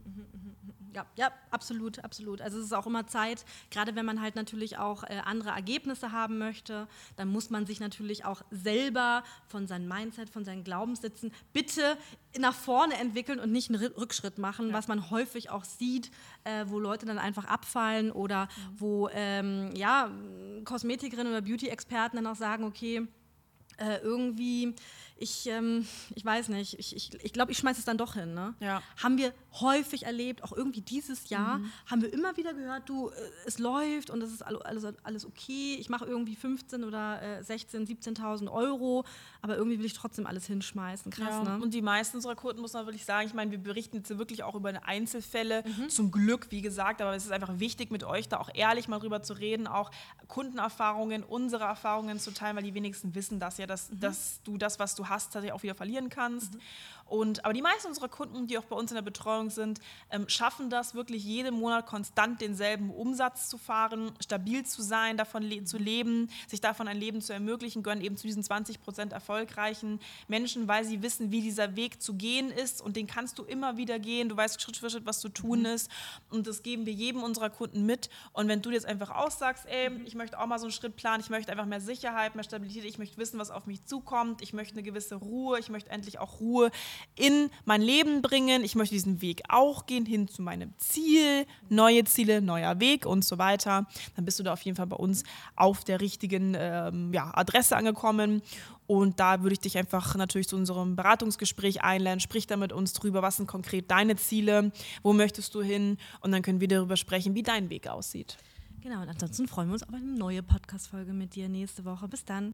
ja, 0.98 1.06
ja, 1.16 1.32
absolut, 1.52 2.04
absolut. 2.04 2.42
Also 2.42 2.58
es 2.58 2.66
ist 2.66 2.74
auch 2.74 2.88
immer 2.88 3.06
Zeit, 3.06 3.46
gerade 3.70 3.96
wenn 3.96 4.06
man 4.06 4.20
halt 4.20 4.36
natürlich 4.36 4.80
auch 4.80 5.04
äh, 5.04 5.22
andere 5.24 5.50
Ergebnisse 5.50 6.12
haben 6.12 6.40
möchte, 6.40 6.88
dann 7.18 7.28
muss 7.28 7.52
man 7.52 7.68
sich 7.68 7.80
natürlich 7.80 8.26
auch 8.26 8.42
selber 8.50 9.24
von 9.48 9.68
seinem 9.68 9.88
Mindset, 9.88 10.32
von 10.32 10.44
seinen 10.44 10.64
Glaubenssätzen 10.64 11.32
bitte 11.54 11.98
nach 12.40 12.56
vorne 12.56 12.96
entwickeln 12.96 13.40
und 13.40 13.52
nicht 13.52 13.70
einen 13.70 13.80
Rückschritt 13.80 14.40
machen, 14.40 14.70
ja. 14.70 14.74
was 14.74 14.88
man 14.88 15.12
häufig 15.12 15.52
auch 15.52 15.66
sieht, 15.66 16.10
äh, 16.46 16.66
wo 16.68 16.80
Leute 16.80 17.06
dann 17.06 17.20
einfach 17.20 17.46
abfallen 17.46 18.12
oder 18.12 18.46
mhm. 18.46 18.80
wo 18.80 19.10
ähm, 19.14 19.70
ja, 19.76 20.10
Kosmetikerinnen 20.66 21.32
oder 21.32 21.44
Beauty-Experten 21.44 22.16
dann 22.16 22.28
auch 22.28 22.36
sagen, 22.36 22.64
okay, 22.64 23.08
äh, 23.78 23.98
irgendwie 24.00 24.74
ich, 25.20 25.48
ähm, 25.48 25.86
ich 26.16 26.24
weiß 26.24 26.50
nicht, 26.50 26.78
ich, 26.80 26.96
ich, 26.96 27.24
ich 27.24 27.34
glaube, 27.34 27.52
ich 27.52 27.58
schmeiße 27.58 27.80
es 27.80 27.86
dann 27.86 27.98
doch 27.98 28.14
hin. 28.14 28.34
Ne? 28.34 28.54
Ja. 28.60 28.82
Haben 29.02 29.18
wir 29.18 29.34
häufig 29.60 30.06
erlebt, 30.06 30.44
auch 30.44 30.52
irgendwie 30.52 30.82
dieses 30.82 31.30
Jahr, 31.30 31.60
mhm. 31.60 31.72
haben 31.88 32.02
wir 32.02 32.14
immer 32.14 32.38
wieder 32.38 32.54
gehört, 32.54 32.88
du, 32.88 33.10
äh, 33.10 33.14
es 33.46 33.60
läuft 33.60 34.10
und 34.10 34.22
es 34.22 34.32
ist 34.32 34.42
alles, 34.42 34.86
alles 35.04 35.26
okay, 35.26 35.76
ich 35.80 35.90
mache 35.90 36.06
irgendwie 36.06 36.36
15 36.36 36.84
oder 36.84 37.22
äh, 37.22 37.44
16, 37.44 37.88
17.000 37.88 38.52
Euro, 38.52 39.06
aber 39.42 39.58
irgendwie 39.58 39.80
will 39.80 39.86
ich 39.86 39.94
trotzdem 39.94 40.28
alles 40.28 40.46
hinschmeißen. 40.46 41.12
Krass, 41.12 41.30
ja. 41.30 41.58
ne? 41.58 41.64
Und 41.64 41.74
die 41.74 41.82
meisten 41.82 42.18
unserer 42.18 42.36
Kunden, 42.36 42.62
muss 42.62 42.74
man 42.74 42.86
wirklich 42.86 43.06
sagen, 43.06 43.28
ich 43.28 43.34
meine, 43.34 43.52
wir 43.52 43.58
berichten 43.58 43.98
jetzt 43.98 44.16
wirklich 44.18 44.44
auch 44.44 44.56
über 44.56 44.74
Einzelfälle, 44.86 45.64
mhm. 45.66 45.90
zum 45.90 46.12
Glück, 46.12 46.48
wie 46.52 46.62
gesagt, 46.62 47.02
aber 47.02 47.16
es 47.16 47.26
ist 47.26 47.32
einfach 47.32 47.60
wichtig, 47.60 47.92
mit 47.92 48.04
euch 48.04 48.30
da 48.30 48.38
auch 48.38 48.50
ehrlich 48.54 48.88
mal 48.88 49.00
drüber 49.00 49.22
zu 49.24 49.34
reden, 49.34 49.68
auch 49.68 49.92
Kundenerfahrungen, 50.28 51.24
unsere 51.24 51.64
Erfahrungen 51.64 52.20
zu 52.20 52.32
teilen, 52.32 52.56
weil 52.56 52.64
die 52.64 52.74
wenigsten 52.74 53.16
wissen 53.16 53.40
das 53.40 53.58
ja, 53.58 53.66
dass, 53.66 53.90
mhm. 53.90 54.00
dass 54.00 54.42
du 54.44 54.58
das, 54.58 54.80
was 54.80 54.96
du 54.96 55.07
hast, 55.10 55.34
tatsächlich 55.34 55.54
auch 55.54 55.64
wieder 55.64 55.76
verlieren 55.76 56.10
kannst. 56.10 56.54
Mhm. 56.56 56.62
Und, 57.10 57.46
aber 57.46 57.54
die 57.54 57.62
meisten 57.62 57.88
unserer 57.88 58.10
Kunden, 58.10 58.48
die 58.48 58.58
auch 58.58 58.66
bei 58.66 58.76
uns 58.76 58.92
in 58.92 58.96
der 58.96 59.02
Betreuung 59.02 59.50
sind, 59.50 59.80
ähm, 60.12 60.28
schaffen 60.28 60.70
das 60.70 60.96
wirklich 60.96 61.24
jeden 61.24 61.56
Monat 61.56 61.86
konstant 61.86 62.42
denselben 62.42 62.90
Umsatz 62.92 63.50
zu 63.50 63.58
fahren, 63.58 64.12
stabil 64.20 64.66
zu 64.66 64.82
sein, 64.82 65.18
davon 65.18 65.44
le 65.44 65.64
zu 65.64 65.78
leben, 65.78 66.30
sich 66.48 66.62
davon 66.62 66.88
ein 66.88 66.98
Leben 66.98 67.22
zu 67.22 67.34
ermöglichen, 67.34 67.84
gehören 67.84 68.02
eben 68.02 68.18
zu 68.18 68.28
diesen 68.28 68.44
20 68.44 68.82
Prozent 68.82 69.14
erfolgreichen 69.14 70.00
Menschen, 70.28 70.68
weil 70.68 70.86
sie 70.86 71.02
wissen, 71.02 71.32
wie 71.32 71.42
dieser 71.42 71.76
Weg 71.76 72.02
zu 72.02 72.14
gehen 72.14 72.52
ist 72.52 72.82
und 72.82 72.96
den 72.96 73.08
kannst 73.08 73.40
du 73.40 73.44
immer 73.44 73.78
wieder 73.78 74.00
gehen. 74.00 74.30
Du 74.30 74.38
weißt 74.38 74.62
Schritt 74.62 74.78
für 74.78 74.90
Schritt, 74.90 75.06
was 75.06 75.20
zu 75.20 75.30
tun 75.30 75.60
mhm. 75.60 75.66
ist 75.66 75.92
und 76.30 76.48
das 76.48 76.64
geben 76.64 76.86
wir 76.86 76.94
jedem 76.94 77.24
unserer 77.24 77.50
Kunden 77.50 77.86
mit. 77.86 78.10
Und 78.34 78.48
wenn 78.48 78.62
du 78.62 78.72
jetzt 78.72 78.86
einfach 78.86 79.12
aussagst, 79.12 79.66
ey, 79.68 79.90
mhm. 79.90 80.06
ich 80.06 80.16
möchte 80.16 80.40
auch 80.40 80.46
mal 80.46 80.60
so 80.60 80.66
einen 80.66 80.72
Schritt 80.72 80.96
planen, 80.96 81.22
ich 81.22 81.30
möchte 81.30 81.52
einfach 81.52 81.66
mehr 81.66 81.82
Sicherheit, 81.82 82.36
mehr 82.36 82.44
Stabilität, 82.44 82.86
ich 82.86 82.98
möchte 82.98 83.18
wissen, 83.18 83.40
was 83.40 83.52
auf 83.52 83.66
mich 83.66 83.84
zukommt, 83.86 84.42
ich 84.42 84.54
möchte 84.54 84.74
eine 84.74 84.84
gewisse 84.84 85.16
Ruhe, 85.16 85.60
ich 85.60 85.70
möchte 85.70 85.90
endlich 85.90 86.20
auch 86.20 86.40
Ruhe 86.40 86.72
in 87.16 87.50
mein 87.66 87.82
Leben 87.82 88.22
bringen. 88.22 88.64
Ich 88.64 88.76
möchte 88.76 88.96
diesen 88.96 89.22
Weg 89.22 89.44
auch 89.50 89.86
gehen 89.86 90.06
hin 90.06 90.28
zu 90.28 90.42
meinem 90.42 90.74
Ziel, 90.78 91.46
neue 91.70 92.04
Ziele, 92.06 92.42
neuer 92.42 92.80
Weg 92.80 93.06
und 93.06 93.26
so 93.26 93.38
weiter. 93.38 93.88
Dann 94.16 94.26
bist 94.26 94.40
du 94.40 94.44
da 94.44 94.54
auf 94.54 94.62
jeden 94.62 94.78
Fall 94.78 94.88
bei 94.88 94.96
uns 94.96 95.24
auf 95.56 95.84
der 95.84 96.02
richtigen 96.02 96.56
ähm, 96.58 97.14
ja, 97.14 97.32
Adresse 97.34 97.76
angekommen. 97.76 98.42
Und 98.88 99.20
da 99.20 99.44
würde 99.44 99.54
ich 99.54 99.60
dich 99.60 99.78
einfach 99.78 100.16
natürlich 100.16 100.48
zu 100.48 100.56
unserem 100.56 100.96
Beratungsgespräch 100.96 101.84
einladen. 101.84 102.20
Sprich 102.20 102.48
da 102.48 102.56
mit 102.56 102.72
uns 102.72 102.94
drüber, 102.94 103.22
was 103.22 103.38
sind 103.38 103.48
konkret 103.48 103.92
deine 103.92 104.16
Ziele, 104.16 104.72
wo 105.04 105.14
möchtest 105.14 105.54
du 105.56 105.62
hin? 105.62 105.98
Und 106.22 106.32
dann 106.32 106.42
können 106.42 106.62
wir 106.62 106.70
darüber 106.70 106.96
sprechen, 106.96 107.36
wie 107.36 107.44
dein 107.44 107.70
Weg 107.70 107.88
aussieht. 107.88 108.38
Genau, 108.82 109.02
und 109.02 109.10
ansonsten 109.10 109.48
freuen 109.48 109.68
wir 109.68 109.74
uns 109.74 109.84
auf 109.84 109.94
eine 109.94 110.06
neue 110.06 110.44
Podcast-Folge 110.44 111.12
mit 111.12 111.36
dir 111.36 111.50
nächste 111.50 111.84
Woche. 111.84 112.08
Bis 112.08 112.24
dann. 112.24 112.54